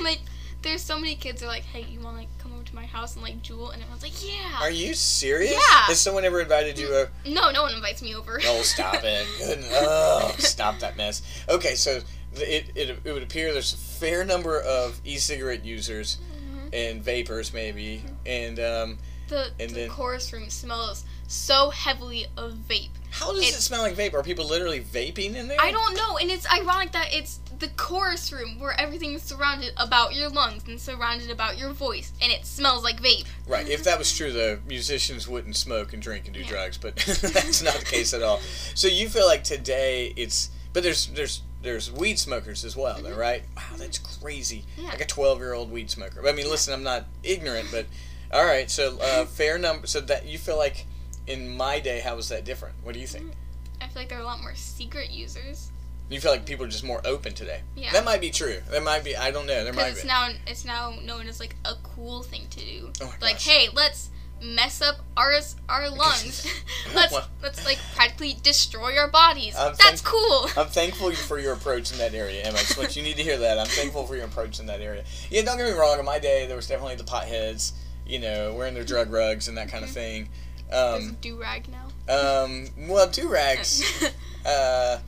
like, 0.02 0.20
there's 0.62 0.82
so 0.82 0.98
many 0.98 1.14
kids 1.14 1.40
that 1.40 1.46
are 1.46 1.50
like, 1.50 1.64
hey, 1.64 1.82
you 1.90 2.00
want 2.00 2.16
to 2.16 2.20
like 2.22 2.38
come 2.38 2.52
over 2.54 2.62
to 2.64 2.74
my 2.74 2.86
house 2.86 3.14
and 3.14 3.22
like 3.22 3.42
juul? 3.42 3.72
And 3.72 3.82
everyone's 3.82 4.02
like, 4.02 4.24
yeah. 4.26 4.60
Are 4.60 4.70
you 4.70 4.94
serious? 4.94 5.52
Yeah. 5.52 5.58
Has 5.86 6.00
someone 6.00 6.24
ever 6.24 6.40
invited 6.40 6.78
you 6.78 6.88
over? 6.94 7.10
no, 7.26 7.50
no 7.50 7.62
one 7.64 7.74
invites 7.74 8.00
me 8.02 8.14
over. 8.14 8.40
Oh, 8.44 8.62
stop 8.62 9.02
it. 9.04 9.26
Good. 9.38 9.64
Oh, 9.72 10.34
stop 10.38 10.78
that 10.80 10.96
mess. 10.96 11.22
Okay, 11.48 11.74
so 11.74 12.00
it, 12.34 12.70
it, 12.74 12.98
it 13.04 13.12
would 13.12 13.22
appear 13.22 13.52
there's 13.52 13.72
a 13.74 13.76
fair 13.76 14.24
number 14.24 14.60
of 14.60 15.00
e-cigarette 15.04 15.64
users 15.64 16.18
Mhm. 16.18 16.68
and 16.72 17.02
vapors, 17.04 17.52
maybe, 17.52 18.02
and 18.26 18.58
um, 18.60 18.98
The, 19.28 19.50
And 19.60 19.70
the 19.70 19.74
then- 19.74 19.88
chorus 19.90 20.32
room 20.32 20.48
smells 20.50 21.04
so 21.26 21.70
heavily 21.70 22.26
of 22.36 22.52
vape. 22.68 22.88
how 23.10 23.32
does 23.32 23.42
it 23.42 23.48
It's- 23.48 23.64
smell 23.64 23.82
like 23.82 23.96
vape? 23.96 24.14
Are 24.14 24.22
people 24.22 24.46
literally 24.46 24.80
vaping 24.80 25.34
in 25.34 25.48
there? 25.48 25.60
I 25.60 25.70
don't 25.72 25.94
know, 25.96 26.16
and 26.18 26.30
it's 26.30 26.46
ironic 26.50 26.92
that 26.92 27.12
it's 27.12 27.40
the 27.58 27.68
chorus 27.68 28.30
room 28.32 28.58
where 28.60 28.78
everything 28.80 29.12
is 29.14 29.22
surrounded 29.22 29.72
about 29.76 30.14
your 30.14 30.28
lungs 30.28 30.62
and 30.66 30.80
surrounded 30.80 31.30
about 31.30 31.58
your 31.58 31.72
voice, 31.72 32.12
and 32.22 32.30
it 32.32 32.46
smells 32.46 32.84
like 32.84 33.02
vape. 33.02 33.26
Right. 33.46 33.68
If 33.68 33.82
that 33.84 33.98
was 33.98 34.14
true, 34.16 34.30
the 34.32 34.60
musicians 34.66 35.26
wouldn't 35.28 35.56
smoke 35.56 35.92
and 35.92 36.00
drink 36.02 36.26
and 36.26 36.34
do 36.34 36.40
Yeah. 36.40 36.48
drugs, 36.48 36.78
but 36.78 36.96
that's 36.96 37.60
not 37.62 37.74
the 37.74 37.84
case 37.84 38.14
at 38.14 38.22
all. 38.22 38.40
So 38.74 38.88
you 38.88 39.08
feel 39.08 39.26
like 39.26 39.42
today 39.44 40.12
it's, 40.16 40.50
but 40.72 40.82
there's 40.82 41.06
there's 41.08 41.42
there's 41.60 41.90
weed 41.90 42.18
smokers 42.20 42.64
as 42.64 42.76
well, 42.76 43.02
though, 43.02 43.16
right? 43.16 43.42
Wow, 43.56 43.62
that's 43.76 43.98
crazy. 43.98 44.64
Mm-hmm. 44.74 44.82
Yeah. 44.82 44.88
Like 44.90 45.00
a 45.00 45.06
12 45.06 45.38
year 45.40 45.52
old 45.54 45.72
weed 45.72 45.90
smoker. 45.90 46.26
I 46.26 46.30
mean, 46.32 46.48
listen, 46.48 46.72
I'm 46.72 46.84
not 46.84 47.06
ignorant, 47.24 47.68
but 47.72 47.86
all 48.32 48.44
right. 48.44 48.70
So 48.70 48.98
uh, 49.00 49.24
fair 49.24 49.58
number. 49.58 49.86
So 49.86 50.00
that 50.02 50.26
you 50.26 50.38
feel 50.38 50.56
like 50.56 50.86
in 51.26 51.56
my 51.56 51.80
day, 51.80 52.00
how 52.00 52.16
was 52.16 52.28
that 52.30 52.44
different? 52.44 52.74
What 52.82 52.94
do 52.94 53.00
you 53.00 53.06
think? 53.06 53.32
I 53.80 53.86
feel 53.86 54.02
like 54.02 54.08
there 54.08 54.18
are 54.18 54.22
a 54.22 54.24
lot 54.24 54.40
more 54.40 54.54
secret 54.54 55.10
users 55.10 55.70
You 56.10 56.20
feel 56.20 56.32
like 56.32 56.44
people 56.46 56.64
are 56.64 56.68
just 56.68 56.84
more 56.84 57.00
open 57.04 57.32
today. 57.34 57.60
Yeah. 57.76 57.92
That 57.92 58.04
might 58.04 58.20
be 58.20 58.30
true. 58.30 58.58
That 58.70 58.82
might 58.82 59.04
be. 59.04 59.16
I 59.16 59.30
don't 59.30 59.46
know. 59.46 59.62
There 59.64 59.72
might 59.72 59.88
it's 59.92 60.02
be. 60.02 60.08
now 60.08 60.30
it's 60.46 60.64
now 60.64 60.94
known 61.04 61.28
as 61.28 61.38
like 61.40 61.54
a 61.64 61.74
cool 61.82 62.22
thing 62.22 62.46
to 62.50 62.58
do. 62.58 62.90
Oh 63.00 63.06
my 63.06 63.12
like, 63.20 63.34
gosh. 63.34 63.46
hey, 63.46 63.68
let's 63.74 64.10
mess 64.40 64.80
up 64.80 64.96
our 65.16 65.32
our 65.68 65.90
lungs. 65.90 66.46
let's 66.94 67.12
Well- 67.12 67.28
let's 67.42 67.64
like 67.64 67.78
practically 67.94 68.36
destroy 68.42 68.96
our 68.96 69.08
bodies. 69.08 69.54
I'm 69.56 69.74
That's 69.78 70.00
cool. 70.00 70.46
I'm 70.56 70.66
thankful 70.80 71.12
for 71.12 71.38
your 71.38 71.52
approach 71.54 71.92
in 71.92 71.98
that 71.98 72.14
area, 72.14 72.42
Emma. 72.42 72.58
Want 72.76 72.96
you 72.96 73.02
need 73.02 73.16
to 73.16 73.22
hear 73.22 73.38
that. 73.38 73.58
I'm 73.58 73.66
thankful 73.66 74.06
for 74.06 74.16
your 74.16 74.24
approach 74.24 74.60
in 74.60 74.66
that 74.66 74.80
area. 74.80 75.04
Yeah, 75.30 75.42
don't 75.42 75.58
get 75.58 75.66
me 75.66 75.78
wrong. 75.78 75.98
In 75.98 76.04
my 76.04 76.18
day, 76.18 76.46
there 76.46 76.56
was 76.56 76.66
definitely 76.66 76.96
the 76.96 77.04
potheads, 77.04 77.72
you 78.08 78.18
know, 78.18 78.54
wearing 78.54 78.74
their 78.74 78.84
drug 78.84 79.10
rugs 79.12 79.48
and 79.48 79.56
that 79.58 79.68
kind 79.68 79.84
of 79.84 79.90
thing. 79.90 80.28
There's 80.70 81.08
Um, 81.08 81.16
do 81.20 81.36
rag 81.36 81.66
now. 81.68 82.44
um, 82.44 82.68
well, 82.88 83.08
do 83.08 83.28
rags. 83.28 83.82
Uh, 84.46 84.98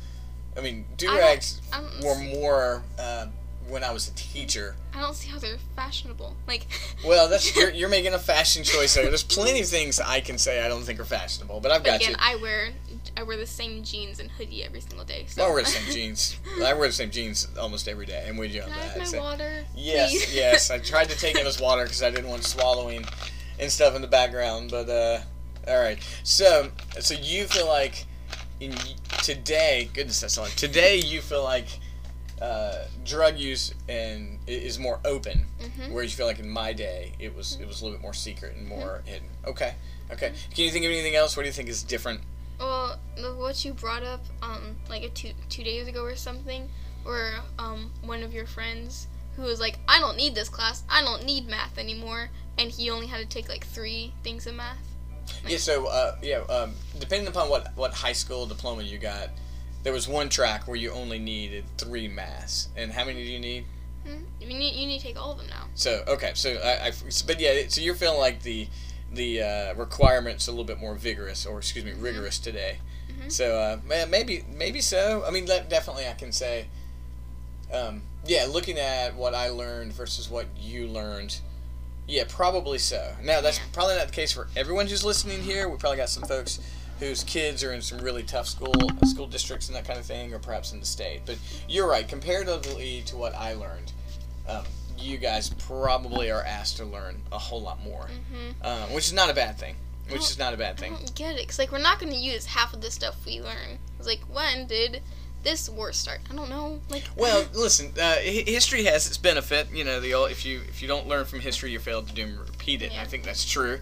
I 0.56 0.60
mean, 0.60 0.84
do 0.98 1.08
rags 1.16 1.62
were 2.02 2.16
more 2.16 2.82
uh, 2.98 3.26
when 3.70 3.84
I 3.84 3.90
was 3.92 4.08
a 4.08 4.14
teacher. 4.14 4.74
I 4.94 5.00
don't 5.00 5.14
see 5.14 5.30
how 5.30 5.38
they're 5.38 5.56
fashionable. 5.76 6.34
Like, 6.48 6.66
Well, 7.06 7.28
that's 7.28 7.54
you're, 7.56 7.70
you're 7.70 7.88
making 7.88 8.12
a 8.14 8.18
fashion 8.18 8.64
choice 8.64 8.94
there. 8.94 9.04
There's 9.06 9.22
plenty 9.22 9.60
of 9.60 9.66
things 9.68 10.00
I 10.00 10.20
can 10.20 10.36
say 10.38 10.64
I 10.64 10.68
don't 10.68 10.82
think 10.82 10.98
are 11.00 11.04
fashionable, 11.04 11.60
but 11.60 11.70
I've 11.70 11.82
but 11.82 11.90
got 11.90 11.96
again, 12.00 12.10
you. 12.10 12.16
I 12.18 12.36
wear 12.36 12.70
I 13.16 13.22
wear 13.22 13.36
the 13.36 13.46
same 13.46 13.82
jeans 13.82 14.18
and 14.20 14.30
hoodie 14.32 14.62
every 14.64 14.80
single 14.80 15.04
day. 15.04 15.24
So 15.28 15.46
I 15.46 15.50
wear 15.50 15.62
the 15.62 15.68
same 15.78 15.92
jeans. 15.92 16.36
I 16.62 16.74
wear 16.74 16.88
the 16.88 16.92
same 16.92 17.10
jeans 17.10 17.46
almost 17.58 17.88
every 17.88 18.06
day. 18.06 18.24
and 18.26 18.38
we 18.38 18.46
on 18.60 18.68
Can 18.68 18.72
I 18.72 18.76
that. 18.82 18.88
have 18.90 18.98
my 18.98 19.04
So- 19.04 19.20
water? 19.20 19.64
Yes, 19.76 20.10
please? 20.10 20.34
yes. 20.34 20.70
I 20.70 20.78
tried 20.78 21.08
to 21.10 21.16
take 21.16 21.38
Emma's 21.38 21.60
water 21.60 21.84
because 21.84 22.02
I 22.02 22.10
didn't 22.10 22.28
want 22.28 22.44
swallowing 22.44 23.04
and 23.58 23.70
stuff 23.70 23.94
in 23.94 24.02
the 24.02 24.08
background. 24.08 24.70
But 24.70 24.88
uh, 24.88 25.20
all 25.68 25.78
right. 25.80 25.98
So, 26.24 26.70
so 27.00 27.14
you 27.14 27.44
feel 27.46 27.66
like 27.66 28.06
in 28.60 28.74
today, 29.22 29.88
goodness, 29.94 30.20
that's 30.20 30.38
like 30.38 30.54
today. 30.56 30.96
You 30.96 31.20
feel 31.20 31.42
like 31.44 31.66
uh, 32.40 32.84
drug 33.04 33.38
use 33.38 33.74
and 33.88 34.38
is 34.46 34.78
more 34.78 34.98
open, 35.04 35.46
Mhm. 35.60 35.90
whereas 35.90 36.10
you 36.12 36.16
feel 36.16 36.26
like 36.26 36.38
in 36.38 36.48
my 36.48 36.72
day 36.72 37.12
it 37.18 37.34
was 37.34 37.58
it 37.60 37.66
was 37.66 37.80
a 37.80 37.84
little 37.84 37.98
bit 37.98 38.02
more 38.02 38.14
secret 38.14 38.56
and 38.56 38.66
more 38.66 38.98
Mm-hmm. 38.98 39.06
hidden. 39.08 39.28
Okay, 39.46 39.74
okay. 40.10 40.32
Can 40.54 40.64
you 40.64 40.70
think 40.70 40.84
of 40.84 40.90
anything 40.90 41.14
else? 41.16 41.36
What 41.36 41.42
do 41.42 41.48
you 41.48 41.52
think 41.52 41.68
is 41.68 41.82
different? 41.82 42.22
Well, 42.58 42.98
what 43.36 43.64
you 43.64 43.72
brought 43.74 44.02
up, 44.02 44.24
um, 44.42 44.76
like 44.88 45.02
a 45.02 45.08
two 45.10 45.32
two 45.48 45.64
days 45.64 45.86
ago 45.88 46.02
or 46.02 46.16
something, 46.16 46.68
where 47.04 47.40
um 47.58 47.90
one 48.02 48.22
of 48.22 48.32
your 48.32 48.46
friends 48.46 49.06
who 49.36 49.42
was 49.42 49.60
like, 49.60 49.78
I 49.88 50.00
don't 50.00 50.16
need 50.16 50.34
this 50.34 50.48
class, 50.48 50.82
I 50.88 51.02
don't 51.02 51.24
need 51.24 51.46
math 51.48 51.78
anymore, 51.78 52.30
and 52.58 52.70
he 52.70 52.90
only 52.90 53.06
had 53.06 53.18
to 53.18 53.26
take 53.26 53.48
like 53.48 53.66
three 53.66 54.12
things 54.22 54.46
of 54.46 54.54
math. 54.54 54.76
Yeah, 55.46 55.58
so 55.58 55.86
uh, 55.86 56.16
yeah, 56.22 56.38
um, 56.48 56.74
depending 56.98 57.28
upon 57.28 57.48
what, 57.48 57.74
what 57.76 57.94
high 57.94 58.12
school 58.12 58.46
diploma 58.46 58.82
you 58.82 58.98
got, 58.98 59.28
there 59.82 59.92
was 59.92 60.06
one 60.08 60.28
track 60.28 60.66
where 60.66 60.76
you 60.76 60.90
only 60.90 61.18
needed 61.18 61.64
three 61.78 62.08
maths. 62.08 62.68
And 62.76 62.92
how 62.92 63.04
many 63.04 63.22
do 63.24 63.30
you 63.30 63.38
need? 63.40 63.64
Hmm? 64.06 64.24
You 64.40 64.46
need 64.46 64.74
you 64.74 64.86
need 64.86 64.98
to 65.00 65.06
take 65.06 65.20
all 65.20 65.32
of 65.32 65.38
them 65.38 65.48
now. 65.48 65.64
So 65.74 66.02
okay, 66.08 66.32
so 66.34 66.52
I, 66.54 66.86
I 66.88 66.92
but 67.26 67.38
yeah, 67.40 67.62
so 67.68 67.80
you're 67.80 67.94
feeling 67.94 68.18
like 68.18 68.42
the 68.42 68.68
the 69.12 69.42
uh, 69.42 69.74
requirements 69.74 70.46
a 70.46 70.50
little 70.50 70.64
bit 70.64 70.78
more 70.78 70.94
vigorous, 70.94 71.44
or 71.46 71.58
excuse 71.58 71.84
me, 71.84 71.92
rigorous 71.92 72.38
today. 72.38 72.78
Mhm. 73.10 73.30
So 73.30 73.56
uh, 73.58 74.06
maybe 74.08 74.44
maybe 74.54 74.80
so. 74.80 75.24
I 75.26 75.30
mean, 75.30 75.44
definitely 75.46 76.06
I 76.06 76.14
can 76.14 76.32
say. 76.32 76.66
Um, 77.72 78.02
yeah, 78.26 78.46
looking 78.50 78.78
at 78.78 79.14
what 79.14 79.34
I 79.34 79.48
learned 79.50 79.92
versus 79.92 80.28
what 80.28 80.46
you 80.58 80.86
learned, 80.88 81.38
yeah, 82.08 82.24
probably 82.28 82.78
so. 82.78 83.14
Now 83.22 83.40
that's 83.40 83.58
Yeah. 83.58 83.64
probably 83.72 83.94
not 83.96 84.08
the 84.08 84.12
case 84.12 84.32
for 84.32 84.48
everyone 84.56 84.88
who's 84.88 85.04
listening 85.04 85.42
here. 85.42 85.68
We 85.68 85.76
probably 85.78 85.98
got 85.98 86.08
some 86.08 86.24
folks 86.24 86.58
whose 87.00 87.24
kids 87.24 87.64
are 87.64 87.72
in 87.72 87.82
some 87.82 87.98
really 87.98 88.22
tough 88.22 88.46
school 88.46 88.72
school 89.06 89.26
districts 89.26 89.66
and 89.68 89.76
that 89.76 89.84
kind 89.86 89.98
of 89.98 90.04
thing, 90.06 90.32
or 90.32 90.38
perhaps 90.38 90.72
in 90.72 90.78
the 90.80 90.86
state. 90.86 91.22
But 91.26 91.36
you're 91.68 91.88
right. 91.88 92.06
Comparatively 92.06 93.02
to 93.06 93.16
what 93.16 93.34
I 93.34 93.54
learned, 93.54 93.92
um, 94.48 94.64
you 94.98 95.16
guys 95.18 95.50
probably 95.50 96.30
are 96.30 96.42
asked 96.44 96.76
to 96.76 96.84
learn 96.84 97.22
a 97.32 97.38
whole 97.38 97.62
lot 97.62 97.82
more, 97.82 98.06
Mm-hmm. 98.06 98.64
um, 98.64 98.92
which 98.94 99.06
is 99.06 99.12
not 99.12 99.30
a 99.30 99.34
bad 99.34 99.58
thing. 99.58 99.74
Which 100.10 100.22
is 100.22 100.38
not 100.38 100.52
a 100.54 100.56
bad 100.56 100.76
I 100.76 100.80
thing. 100.80 100.92
don't 100.94 101.14
get 101.14 101.36
it, 101.36 101.46
cause 101.48 101.58
like 101.58 101.70
we're 101.72 101.78
not 101.78 102.00
gonna 102.00 102.16
use 102.16 102.44
half 102.46 102.74
of 102.74 102.80
the 102.80 102.90
stuff 102.90 103.24
we 103.24 103.40
learn. 103.40 103.78
It's 103.98 104.06
like 104.08 104.20
when 104.32 104.66
did 104.66 105.02
this 105.44 105.70
war 105.70 105.92
start? 105.92 106.18
I 106.30 106.34
don't 106.34 106.50
know. 106.50 106.80
Like 106.90 107.04
Well, 107.16 107.46
listen, 107.54 107.92
uh, 107.96 108.14
hi- 108.16 108.44
history 108.46 108.84
has 108.84 109.06
its 109.06 109.16
benefit. 109.16 109.70
You 109.72 109.84
know, 109.84 110.00
the 110.00 110.12
old, 110.14 110.32
if 110.32 110.44
you 110.44 110.62
if 110.68 110.82
you 110.82 110.88
don't 110.88 111.06
learn 111.06 111.24
from 111.26 111.38
history, 111.40 111.70
you 111.70 111.78
fail 111.78 112.02
to 112.02 112.12
do 112.12 112.24
and 112.24 112.40
repeat 112.40 112.82
it. 112.82 112.90
and 112.90 113.00
I 113.00 113.04
think 113.04 113.22
that's 113.24 113.48
true. 113.48 113.78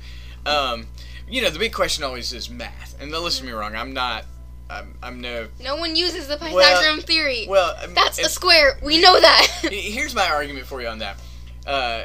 Um, 0.46 0.87
you 1.29 1.42
know, 1.42 1.51
the 1.51 1.59
big 1.59 1.72
question 1.72 2.05
always 2.05 2.33
is 2.33 2.48
math. 2.48 2.96
And 3.01 3.11
don't 3.12 3.22
listen 3.24 3.46
to 3.46 3.53
me 3.53 3.59
wrong. 3.59 3.74
I'm 3.74 3.92
not. 3.92 4.24
I'm, 4.70 4.94
I'm 5.03 5.20
no. 5.22 5.48
no 5.62 5.77
one 5.77 5.96
uses 5.96 6.29
the 6.29 6.37
Well- 6.40 6.51
Pythagorean 6.59 7.01
theory. 7.01 7.46
Well, 7.48 7.74
um, 7.83 7.94
That's 7.94 8.18
a 8.18 8.29
square. 8.29 8.79
We 8.83 9.01
know 9.01 9.18
that. 9.18 9.46
here's 9.70 10.14
my 10.14 10.29
argument 10.29 10.66
for 10.66 10.81
you 10.83 10.88
on 10.88 10.98
that. 10.98 11.16
Uh, 11.66 12.05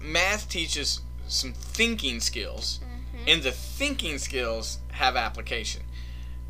math 0.00 0.48
teaches 0.48 1.00
some 1.26 1.52
thinking 1.54 2.20
skills, 2.20 2.80
Mhm. 3.14 3.32
and 3.34 3.42
the 3.42 3.50
thinking 3.52 4.18
skills 4.18 4.78
have 4.92 5.16
application, 5.16 5.82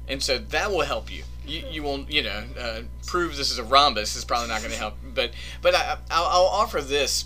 and 0.08 0.20
so 0.22 0.36
that 0.38 0.70
will 0.70 0.82
help 0.82 1.12
you. 1.12 1.22
You, 1.46 1.62
you 1.70 1.82
won't, 1.84 2.10
you 2.10 2.24
know, 2.24 2.42
uh, 2.58 2.80
prove 3.06 3.36
this 3.36 3.52
is 3.52 3.58
a 3.58 3.64
rhombus 3.64 4.16
is 4.16 4.24
probably 4.24 4.48
not 4.48 4.60
going 4.62 4.72
to 4.72 4.78
help. 4.78 4.94
But 5.14 5.30
but 5.62 5.74
I, 5.76 5.96
I'll, 6.10 6.24
I'll 6.24 6.46
offer 6.46 6.80
this 6.80 7.24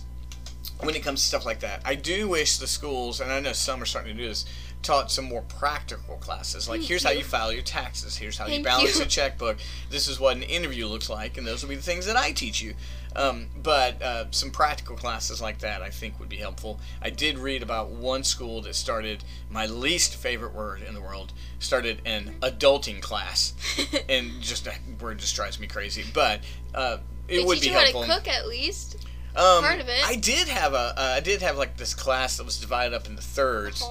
when 0.84 0.94
it 0.94 1.02
comes 1.02 1.20
to 1.22 1.26
stuff 1.26 1.46
like 1.46 1.60
that. 1.60 1.82
I 1.84 1.94
do 1.94 2.28
wish 2.28 2.58
the 2.58 2.66
schools, 2.66 3.20
and 3.20 3.32
I 3.32 3.40
know 3.40 3.52
some 3.52 3.82
are 3.82 3.86
starting 3.86 4.16
to 4.16 4.22
do 4.22 4.28
this, 4.28 4.44
taught 4.82 5.10
some 5.10 5.26
more 5.26 5.42
practical 5.42 6.16
classes. 6.16 6.68
Like, 6.68 6.80
Thank 6.80 6.88
here's 6.88 7.04
how 7.04 7.10
you. 7.10 7.18
you 7.18 7.24
file 7.24 7.52
your 7.52 7.62
taxes. 7.62 8.16
Here's 8.16 8.38
how 8.38 8.46
you 8.46 8.62
balance 8.62 8.98
you. 8.98 9.04
a 9.04 9.08
checkbook. 9.08 9.58
This 9.90 10.08
is 10.08 10.18
what 10.18 10.36
an 10.36 10.42
interview 10.42 10.86
looks 10.86 11.10
like, 11.10 11.36
and 11.36 11.46
those 11.46 11.62
will 11.62 11.70
be 11.70 11.76
the 11.76 11.82
things 11.82 12.06
that 12.06 12.16
I 12.16 12.32
teach 12.32 12.62
you. 12.62 12.74
Um, 13.16 13.48
but 13.60 14.00
uh, 14.00 14.26
some 14.30 14.50
practical 14.50 14.96
classes 14.96 15.42
like 15.42 15.58
that, 15.58 15.82
I 15.82 15.90
think, 15.90 16.18
would 16.20 16.28
be 16.28 16.36
helpful. 16.36 16.78
I 17.02 17.10
did 17.10 17.38
read 17.38 17.62
about 17.62 17.90
one 17.90 18.22
school 18.22 18.62
that 18.62 18.74
started 18.74 19.24
my 19.50 19.66
least 19.66 20.14
favorite 20.16 20.54
word 20.54 20.82
in 20.82 20.94
the 20.94 21.00
world. 21.00 21.32
Started 21.58 22.00
an 22.04 22.36
adulting 22.40 23.02
class, 23.02 23.54
and 24.08 24.40
just 24.40 24.64
that 24.64 24.78
word 25.00 25.18
just 25.18 25.34
drives 25.34 25.58
me 25.58 25.66
crazy. 25.66 26.04
But 26.14 26.40
uh, 26.74 26.98
it 27.28 27.38
they 27.38 27.44
would 27.44 27.54
teach 27.54 27.64
be 27.64 27.70
you 27.70 27.74
how 27.74 28.04
to 28.04 28.12
cook 28.12 28.28
at 28.28 28.46
least. 28.46 28.96
Um, 29.36 29.62
part 29.64 29.80
of 29.80 29.88
it. 29.88 30.02
I 30.04 30.16
did 30.16 30.48
have 30.48 30.72
a, 30.74 30.94
uh, 30.96 31.14
I 31.16 31.20
did 31.20 31.42
have 31.42 31.56
like 31.56 31.76
this 31.76 31.94
class 31.94 32.36
that 32.38 32.44
was 32.44 32.58
divided 32.58 32.94
up 32.94 33.08
into 33.08 33.22
thirds. 33.22 33.82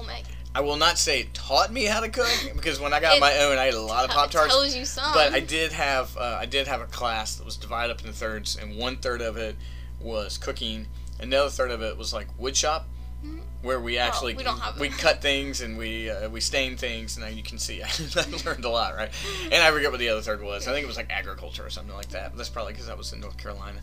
I 0.54 0.60
will 0.62 0.76
not 0.76 0.98
say 0.98 1.20
it 1.20 1.32
taught 1.32 1.72
me 1.72 1.84
how 1.84 2.00
to 2.00 2.08
cook 2.08 2.26
because 2.56 2.80
when 2.80 2.92
I 2.92 2.98
got 3.00 3.16
It- 3.16 3.20
my 3.20 3.36
own, 3.38 3.56
I 3.56 3.66
ate 3.68 3.74
a 3.74 3.80
lot 3.80 4.04
of 4.04 4.10
Pop 4.14 4.30
Tarts. 4.30 4.52
tells 4.52 4.74
you 4.74 4.84
some. 4.84 5.12
But 5.14 5.32
I 5.32 5.40
did 5.40 5.72
have 5.72 6.16
uh, 6.16 6.38
I 6.40 6.46
did 6.46 6.66
have 6.66 6.80
a 6.80 6.86
class 6.86 7.36
that 7.36 7.44
was 7.44 7.56
divided 7.56 7.92
up 7.92 8.00
into 8.00 8.12
thirds, 8.12 8.56
and 8.56 8.76
one 8.76 8.96
third 8.96 9.20
of 9.22 9.36
it 9.36 9.56
was 10.00 10.38
cooking, 10.38 10.86
another 11.20 11.50
third 11.50 11.70
of 11.70 11.82
it 11.82 11.96
was 11.96 12.12
like 12.12 12.26
wood 12.38 12.56
shop, 12.56 12.86
Mhm. 13.24 13.40
where 13.62 13.78
we 13.78 13.96
actually 13.98 14.34
we 14.34 14.44
we 14.80 14.88
cut 14.88 15.20
things 15.22 15.60
and 15.60 15.78
we 15.78 16.10
uh, 16.10 16.28
we 16.30 16.40
stain 16.40 16.76
things, 16.76 17.16
and 17.16 17.24
now 17.24 17.30
you 17.30 17.42
can 17.44 17.58
see 17.58 17.80
I 17.82 17.88
learned 18.44 18.64
a 18.64 18.70
lot, 18.70 18.96
right? 18.96 19.10
And 19.52 19.62
I 19.62 19.70
forget 19.70 19.90
what 19.92 20.00
the 20.00 20.08
other 20.08 20.22
third 20.22 20.42
was. 20.42 20.66
I 20.66 20.72
think 20.72 20.82
it 20.84 20.88
was 20.88 20.96
like 20.96 21.10
agriculture 21.12 21.64
or 21.64 21.70
something 21.70 21.94
like 21.94 22.08
that. 22.08 22.36
That's 22.36 22.48
probably 22.48 22.72
because 22.72 22.88
I 22.88 22.94
was 22.94 23.12
in 23.12 23.20
North 23.20 23.36
Carolina. 23.36 23.78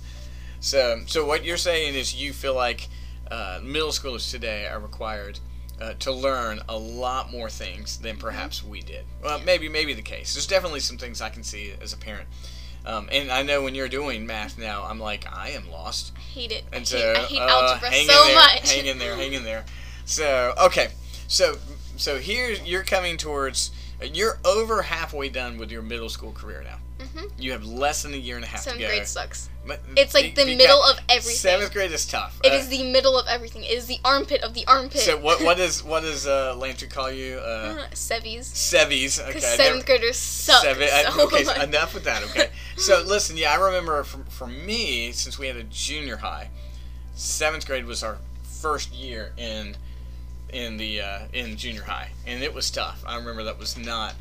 So 0.60 1.02
so 1.08 1.26
what 1.26 1.44
you're 1.46 1.58
saying 1.58 1.96
is 1.96 2.16
you 2.16 2.34
feel 2.34 2.54
like 2.56 2.88
uh, 3.30 3.60
middle 3.64 3.90
schoolers 3.90 4.30
today 4.32 4.68
are 4.68 4.80
required. 4.80 5.40
Uh, 5.80 5.94
to 6.00 6.12
learn 6.12 6.60
a 6.68 6.76
lot 6.76 7.32
more 7.32 7.52
things 7.52 8.00
than 8.00 8.18
perhaps 8.18 8.64
we 8.64 8.82
did. 8.82 9.06
Well, 9.24 9.40
maybe 9.46 9.70
maybe 9.70 9.94
the 9.94 10.02
case. 10.02 10.34
There's 10.34 10.48
definitely 10.48 10.80
some 10.80 10.98
things 10.98 11.22
I 11.22 11.30
can 11.30 11.44
see 11.44 11.72
as 11.80 11.94
a 11.94 11.98
parent, 11.98 12.28
um, 12.84 13.08
and 13.12 13.30
I 13.32 13.44
know 13.44 13.62
when 13.62 13.76
you're 13.76 13.88
doing 13.88 14.26
math 14.26 14.58
now, 14.58 14.86
I'm 14.86 15.00
like 15.00 15.32
I 15.32 15.50
am 15.52 15.70
lost. 15.70 16.14
I 16.18 16.20
hate 16.20 16.52
it. 16.52 16.64
I 16.74 16.78
And 16.78 16.80
hate, 16.80 16.88
so 16.88 17.14
I 17.16 17.20
hate 17.26 17.40
uh, 17.40 17.48
algebra 17.48 17.90
hang 17.92 18.08
so 18.08 18.22
in 18.24 18.28
there, 18.30 18.36
much. 18.36 18.74
hang 18.74 18.86
in 18.88 18.98
there, 18.98 19.16
hang 19.16 19.34
in 19.34 19.44
there. 19.44 19.66
So 20.06 20.56
okay, 20.64 20.88
so 21.28 21.58
so 21.96 22.18
here 22.18 22.50
you're 22.66 22.84
coming 22.84 23.18
towards. 23.18 23.70
You're 24.02 24.40
over 24.46 24.82
halfway 24.82 25.30
done 25.30 25.58
with 25.60 25.70
your 25.70 25.84
middle 25.84 26.10
school 26.10 26.32
career 26.32 26.64
now. 26.64 27.06
Mhm. 27.06 27.30
You 27.38 27.52
have 27.52 27.66
less 27.66 28.02
than 28.02 28.16
a 28.16 28.18
year 28.18 28.36
and 28.38 28.44
a 28.46 28.48
half 28.48 28.62
Seventh 28.62 28.82
to 28.82 28.88
go. 28.88 28.94
grade 28.96 29.06
sucks. 29.08 29.50
It's 29.96 30.14
like 30.14 30.36
the 30.36 30.44
because 30.46 30.58
middle 30.58 30.84
of 30.84 31.00
everything. 31.10 31.36
Seventh 31.36 31.74
grade 31.74 31.92
is 31.92 32.06
tough. 32.06 32.40
It 32.44 32.52
Uh, 32.52 32.56
is 32.56 32.70
the 32.70 32.84
middle 32.92 33.18
of 33.18 33.28
everything. 33.28 33.64
It 33.64 33.72
is 33.72 33.86
the 33.88 34.00
armpit 34.06 34.42
of 34.44 34.54
the 34.54 34.66
armpit. 34.68 35.02
So 35.02 35.18
what 35.18 35.42
what 35.42 35.60
is 35.60 35.84
what 35.92 36.02
does 36.04 36.26
uh, 36.28 36.56
Landry 36.58 36.88
call 36.88 37.12
you? 37.12 37.38
Uh, 37.38 37.88
Sevies. 37.94 38.48
Sevies. 38.48 39.20
Okay. 39.20 39.40
Seventh 39.40 39.86
graders 39.86 40.18
suck 40.18 40.62
Seven, 40.64 40.84
I- 40.92 41.04
so 41.12 41.24
okay, 41.26 41.44
much. 41.44 41.56
so 41.56 41.62
enough 41.62 41.94
with 41.94 42.04
that. 42.06 42.24
Okay, 42.24 42.50
so 42.78 43.02
listen, 43.06 43.38
yeah, 43.38 43.52
I 43.52 43.56
remember 43.56 44.04
for, 44.04 44.20
for 44.30 44.48
me, 44.48 45.12
since 45.12 45.38
we 45.40 45.48
had 45.48 45.56
a 45.58 45.64
junior 45.64 46.18
high, 46.18 46.50
seventh 47.16 47.66
grade 47.66 47.86
was 47.86 48.04
our 48.04 48.18
first 48.44 48.94
year 48.94 49.34
in 49.38 49.76
in 50.50 50.78
the 50.78 51.02
uh, 51.02 51.20
in 51.34 51.58
junior 51.58 51.84
high, 51.84 52.10
and 52.26 52.42
it 52.44 52.54
was 52.54 52.72
tough. 52.72 53.04
I 53.06 53.18
remember 53.18 53.44
that 53.44 53.60
was 53.60 53.78
not. 53.78 54.16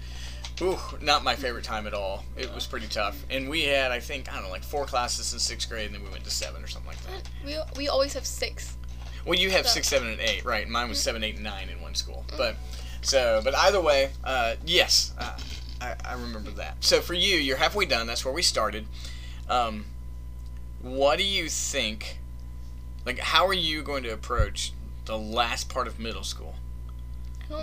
Ooh, 0.63 0.79
not 1.03 1.23
my 1.23 1.37
favorite 1.37 1.65
time 1.65 1.87
at 1.87 1.93
all. 1.93 2.25
It 2.37 2.53
was 2.55 2.67
pretty 2.67 2.87
tough, 2.87 3.23
and 3.29 3.49
we 3.51 3.65
had, 3.65 3.91
I 3.93 4.01
think, 4.01 4.31
I 4.31 4.35
don't 4.37 4.45
know, 4.45 4.51
like 4.51 4.65
four 4.65 4.87
classes 4.87 5.33
in 5.35 5.39
sixth 5.39 5.69
grade, 5.69 5.87
and 5.87 5.95
then 5.95 6.03
we 6.03 6.09
went 6.11 6.25
to 6.25 6.31
seven 6.31 6.63
or 6.63 6.67
something 6.67 6.89
like 6.89 7.03
that. 7.03 7.29
We, 7.45 7.59
we 7.77 7.89
always 7.89 8.15
have 8.15 8.25
six. 8.27 8.77
Well, 9.27 9.39
you 9.39 9.51
have 9.51 9.67
So- 9.67 9.75
six, 9.75 9.89
seven, 9.89 10.09
and 10.09 10.21
eight, 10.21 10.45
right? 10.45 10.67
Mine 10.69 10.89
was 10.89 10.99
seven, 11.01 11.23
eight, 11.25 11.35
and 11.35 11.45
nine 11.45 11.69
in 11.69 11.81
one 11.83 11.95
school. 11.95 12.25
But 12.39 12.57
so, 13.03 13.41
but 13.45 13.55
either 13.55 13.81
way, 13.81 14.11
uh, 14.25 14.55
yes, 14.65 15.13
uh, 15.19 15.37
I, 15.81 15.95
I 16.05 16.13
remember 16.15 16.51
that. 16.53 16.83
So 16.83 17.01
for 17.03 17.15
you, 17.15 17.37
you're 17.37 17.59
halfway 17.59 17.85
done. 17.85 18.07
That's 18.07 18.25
where 18.25 18.33
we 18.33 18.43
started. 18.43 18.87
Um, 19.51 19.85
what 20.81 21.19
do 21.19 21.25
you 21.25 21.49
think? 21.51 22.19
Like, 23.05 23.19
how 23.19 23.47
are 23.47 23.53
you 23.55 23.83
going 23.83 24.03
to 24.05 24.09
approach 24.11 24.73
the 25.05 25.19
last 25.19 25.69
part 25.69 25.87
of 25.87 26.01
middle 26.01 26.25
school 26.25 26.55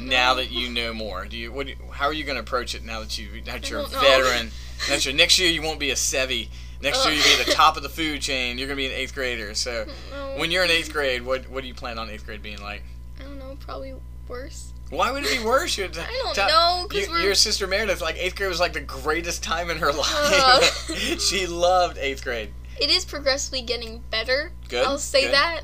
now 0.02 0.36
that 0.36 0.52
you 0.52 0.69
know 0.69 0.93
more? 0.93 1.26
Do 1.26 1.38
you? 1.38 1.52
What? 1.52 1.67
do 1.67 1.74
you- 1.74 1.91
how 1.91 2.06
are 2.08 2.13
you 2.13 2.24
going 2.24 2.36
to 2.36 2.41
approach 2.41 2.76
it 2.76 2.84
now 2.84 3.00
that 3.02 3.17
you 3.17 3.41
that 3.46 3.69
you're 3.69 3.82
a 3.82 3.88
veteran? 3.88 4.52
That 4.89 5.06
you're 5.06 5.13
next 5.13 5.39
year 5.39 5.50
you 5.50 5.62
won't 5.62 5.80
be 5.80 5.91
a 5.91 5.96
sevi. 5.96 6.50
Next 6.82 7.06
year 7.06 7.13
you'll 7.13 7.24
be 7.24 7.39
at 7.39 7.46
the 7.46 7.52
uh. 7.54 7.56
top 7.56 7.78
of 7.78 7.84
the 7.84 7.89
food 7.89 8.22
chain. 8.22 8.58
You're 8.58 8.67
going 8.67 8.78
to 8.78 8.82
be 8.84 8.88
an 8.88 8.91
eighth 8.93 9.13
grader. 9.15 9.54
So. 9.54 9.86
When 10.38 10.50
you're 10.50 10.63
in 10.63 10.72
eighth 10.72 10.91
grade, 10.91 11.24
what 11.24 11.48
what 11.50 11.62
do 11.62 11.67
you 11.67 11.76
plan 11.76 12.00
on 12.00 12.10
eighth 12.10 12.26
grade 12.26 12.41
being 12.41 12.60
like? 12.62 12.82
I 13.19 13.24
don't 13.24 13.38
know, 13.38 13.56
probably 13.60 13.93
worse. 14.28 14.74
Why 14.89 15.12
would 15.12 15.24
it 15.24 15.38
be 15.39 15.46
worse? 15.46 15.78
You're 15.78 15.88
I 15.89 16.32
don't 16.34 16.38
know, 16.48 16.88
'cause 16.89 17.06
you- 17.06 17.12
we're- 17.12 17.24
your 17.24 17.36
sister 17.36 17.67
Meredith, 17.67 18.02
like 18.02 18.17
eighth 18.17 18.36
grade 18.36 18.50
was 18.50 18.60
like 18.60 18.74
the 18.74 18.80
greatest 18.82 19.43
time 19.43 19.69
in 19.69 19.78
her 19.78 19.89
Ugh. 19.89 19.98
life. 19.98 21.19
she 21.22 21.46
loved 21.46 21.98
eighth 22.00 22.24
grade. 22.24 22.52
It 22.82 22.89
is 22.89 23.06
progressively 23.06 23.62
getting 23.62 24.00
better. 24.10 24.52
Good, 24.69 24.84
I'll 24.86 24.98
say 24.98 25.26
good. 25.26 25.34
that. 25.34 25.62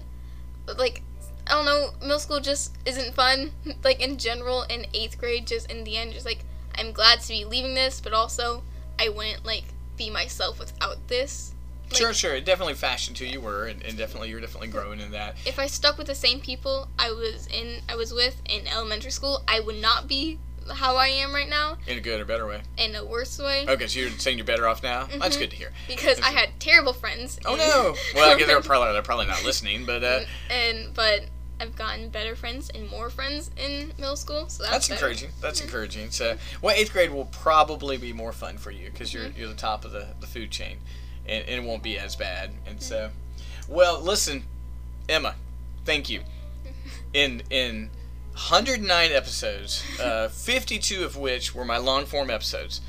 But 0.67 0.77
like, 0.77 1.01
I 1.49 1.53
don't 1.53 1.65
know, 1.65 1.89
middle 2.01 2.19
school 2.19 2.39
just 2.39 2.75
isn't 2.85 3.13
fun. 3.15 3.51
Like 3.83 3.99
in 4.01 4.17
general, 4.17 4.63
in 4.63 4.85
eighth 4.93 5.17
grade, 5.17 5.47
just 5.47 5.71
in 5.71 5.83
the 5.83 5.97
end, 5.97 6.13
just 6.13 6.25
like 6.25 6.39
I'm 6.75 6.91
glad 6.91 7.21
to 7.21 7.27
be 7.27 7.43
leaving 7.45 7.73
this, 7.73 7.99
but 8.01 8.13
also 8.13 8.63
I 8.99 9.09
wouldn't 9.09 9.45
like 9.45 9.63
be 9.97 10.09
myself 10.09 10.59
without 10.59 11.07
this. 11.07 11.53
Like, 11.89 11.97
sure, 11.97 12.13
sure. 12.13 12.35
It 12.35 12.45
definitely 12.45 12.75
fashioned 12.75 13.17
who 13.17 13.25
you 13.25 13.41
were, 13.41 13.65
and, 13.65 13.81
and 13.83 13.97
definitely 13.97 14.29
you're 14.29 14.39
definitely 14.41 14.67
growing 14.67 14.99
in 14.99 15.11
that. 15.11 15.35
If 15.45 15.57
I 15.57 15.65
stuck 15.67 15.97
with 15.97 16.05
the 16.07 16.13
same 16.15 16.39
people 16.39 16.87
I 16.99 17.11
was 17.11 17.47
in, 17.47 17.81
I 17.89 17.95
was 17.95 18.13
with 18.13 18.41
in 18.45 18.67
elementary 18.67 19.09
school, 19.11 19.41
I 19.47 19.59
would 19.59 19.81
not 19.81 20.07
be 20.07 20.37
how 20.71 20.97
I 20.97 21.07
am 21.07 21.33
right 21.33 21.49
now 21.49 21.77
In 21.87 21.97
a 21.97 22.01
good 22.01 22.21
or 22.21 22.25
better 22.25 22.45
way. 22.45 22.61
in 22.77 22.93
a 22.95 23.03
worse 23.03 23.39
way. 23.39 23.65
Okay, 23.67 23.87
so 23.87 23.99
you're 24.01 24.11
saying 24.11 24.37
you're 24.37 24.45
better 24.45 24.67
off 24.67 24.83
now. 24.83 25.07
That's 25.19 25.35
Mhm. 25.35 25.39
good 25.39 25.49
to 25.49 25.55
hear. 25.55 25.71
Because 25.87 26.19
I 26.21 26.29
had 26.29 26.59
terrible 26.59 26.93
friends. 26.93 27.39
Oh 27.43 27.55
no! 27.55 27.95
Well, 28.13 28.29
I 28.29 28.37
guess 28.37 28.45
they're 28.47 28.61
probably 28.61 28.93
they're 28.93 29.01
probably 29.01 29.25
not 29.25 29.43
listening, 29.43 29.85
but 29.85 30.03
uh, 30.03 30.21
and 30.51 30.93
but 30.93 31.25
I've 31.59 31.75
gotten 31.75 32.09
better 32.09 32.35
friends 32.35 32.69
and 32.69 32.89
more 32.89 33.09
friends 33.09 33.51
in 33.57 33.91
middle 33.97 34.15
school, 34.15 34.47
so 34.47 34.63
that's, 34.63 34.87
that's 34.87 34.89
encouraging. 34.89 35.29
That's 35.41 35.61
encouraging. 35.61 36.11
So, 36.11 36.37
well, 36.61 36.75
eighth 36.75 36.93
grade 36.93 37.11
will 37.11 37.25
probably 37.25 37.97
be 37.97 38.13
more 38.13 38.31
fun 38.31 38.57
for 38.57 38.71
you 38.71 38.89
because 38.89 39.13
you're 39.13 39.25
Mm-hmm. 39.25 39.39
you're 39.39 39.49
the 39.49 39.55
top 39.55 39.83
of 39.85 39.91
the, 39.91 40.07
the 40.21 40.27
food 40.27 40.51
chain, 40.51 40.77
and, 41.27 41.43
and 41.47 41.63
it 41.63 41.67
won't 41.67 41.83
be 41.83 41.97
as 41.97 42.15
bad. 42.15 42.51
Mm-hmm. 42.51 42.69
And 42.69 42.81
so, 42.83 43.09
well, 43.67 43.99
listen, 44.01 44.43
Emma, 45.09 45.35
thank 45.85 46.09
you. 46.09 46.21
In 47.13 47.41
in 47.49 47.89
109 48.33 49.11
episodes, 49.11 49.83
uh, 49.99 50.27
52 50.31 51.03
of 51.03 51.17
which 51.17 51.53
were 51.55 51.65
my 51.65 51.77
long 51.77 52.05
form 52.05 52.29
episodes, 52.29 52.81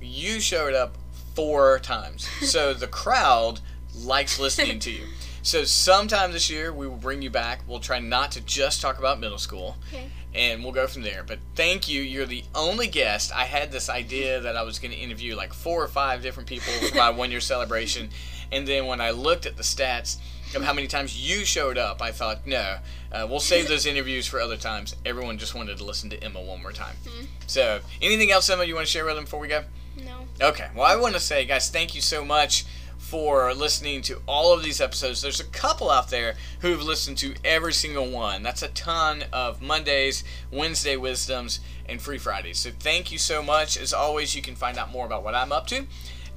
you 0.00 0.40
showed 0.40 0.72
up 0.74 0.96
four 1.34 1.78
times. 1.80 2.28
So 2.42 2.72
the 2.72 2.86
crowd 2.86 3.60
likes 3.94 4.38
listening 4.38 4.78
to 4.80 4.90
you. 4.90 5.04
So 5.44 5.64
sometime 5.64 6.32
this 6.32 6.48
year 6.48 6.72
we 6.72 6.88
will 6.88 6.96
bring 6.96 7.20
you 7.20 7.28
back. 7.28 7.60
We'll 7.68 7.78
try 7.78 7.98
not 8.00 8.32
to 8.32 8.40
just 8.40 8.80
talk 8.80 8.98
about 8.98 9.20
middle 9.20 9.36
school 9.36 9.76
Okay. 9.92 10.08
and 10.34 10.64
we'll 10.64 10.72
go 10.72 10.86
from 10.86 11.02
there. 11.02 11.22
But 11.22 11.38
thank 11.54 11.86
you. 11.86 12.00
You're 12.00 12.24
the 12.24 12.44
only 12.54 12.86
guest. 12.86 13.30
I 13.30 13.44
had 13.44 13.70
this 13.70 13.90
idea 13.90 14.40
that 14.40 14.56
I 14.56 14.62
was 14.62 14.78
going 14.78 14.92
to 14.92 14.96
interview 14.96 15.36
like 15.36 15.52
four 15.52 15.84
or 15.84 15.88
five 15.88 16.22
different 16.22 16.48
people 16.48 16.72
for 16.88 16.96
my 16.96 17.10
one 17.10 17.30
year 17.30 17.40
celebration. 17.52 18.08
And 18.52 18.66
then 18.66 18.86
when 18.86 19.02
I 19.02 19.10
looked 19.10 19.44
at 19.44 19.58
the 19.58 19.62
stats 19.62 20.16
of 20.56 20.62
how 20.64 20.72
many 20.72 20.86
times 20.86 21.14
you 21.18 21.44
showed 21.44 21.76
up, 21.76 22.00
I 22.00 22.10
thought, 22.10 22.46
no, 22.46 22.78
uh, 23.12 23.26
we'll 23.28 23.38
save 23.40 23.68
those 23.68 23.84
interviews 23.84 24.26
for 24.26 24.40
other 24.40 24.56
times. 24.56 24.96
Everyone 25.04 25.36
just 25.36 25.54
wanted 25.54 25.76
to 25.76 25.84
listen 25.84 26.08
to 26.08 26.24
Emma 26.24 26.40
one 26.40 26.62
more 26.62 26.72
time. 26.72 26.96
Mhm. 27.04 27.26
So, 27.46 27.80
anything 28.00 28.30
else, 28.30 28.48
Emma, 28.48 28.64
you 28.64 28.74
want 28.74 28.86
to 28.86 28.90
share 28.92 29.04
with 29.04 29.16
them 29.16 29.24
before 29.24 29.40
we 29.40 29.48
go? 29.48 29.64
No. 29.96 30.26
Okay. 30.40 30.68
Well, 30.74 30.86
I 30.86 30.96
want 30.96 31.14
to 31.14 31.20
say, 31.20 31.44
guys, 31.44 31.68
thank 31.68 31.94
you 31.94 32.00
so 32.00 32.24
much 32.24 32.64
for 33.04 33.52
listening 33.52 34.00
to 34.02 34.20
all 34.26 34.52
of 34.54 34.62
these 34.62 34.80
episodes. 34.80 35.20
There's 35.20 35.38
a 35.38 35.44
couple 35.44 35.90
out 35.90 36.08
there 36.08 36.36
who've 36.60 36.82
listened 36.82 37.18
to 37.18 37.34
every 37.44 37.72
single 37.72 38.08
one. 38.08 38.42
That's 38.42 38.62
a 38.62 38.68
ton 38.68 39.24
of 39.32 39.60
Mondays, 39.60 40.24
Wednesday 40.50 40.96
wisdoms, 40.96 41.60
and 41.86 42.00
Free 42.00 42.18
Fridays. 42.18 42.58
So 42.58 42.70
thank 42.80 43.12
you 43.12 43.18
so 43.18 43.42
much. 43.42 43.76
As 43.76 43.92
always, 43.92 44.34
you 44.34 44.40
can 44.40 44.56
find 44.56 44.78
out 44.78 44.90
more 44.90 45.04
about 45.04 45.22
what 45.22 45.34
I'm 45.34 45.52
up 45.52 45.66
to 45.68 45.86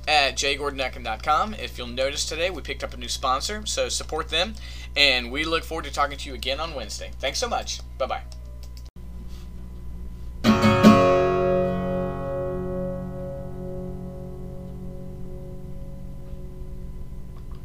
at 0.07 0.35
jgordonduncan.com. 0.35 1.53
If 1.55 1.77
you'll 1.77 1.87
notice 1.87 2.25
today, 2.25 2.49
we 2.49 2.61
picked 2.61 2.83
up 2.83 2.93
a 2.93 2.97
new 2.97 3.09
sponsor, 3.09 3.65
so 3.65 3.87
support 3.87 4.29
them. 4.29 4.53
And 4.95 5.31
we 5.31 5.45
look 5.45 5.63
forward 5.63 5.85
to 5.85 5.91
talking 5.93 6.17
to 6.17 6.29
you 6.29 6.35
again 6.35 6.59
on 6.59 6.75
Wednesday. 6.75 7.11
Thanks 7.19 7.39
so 7.39 7.47
much. 7.47 7.79
Bye 7.97 8.07
bye. 8.07 8.36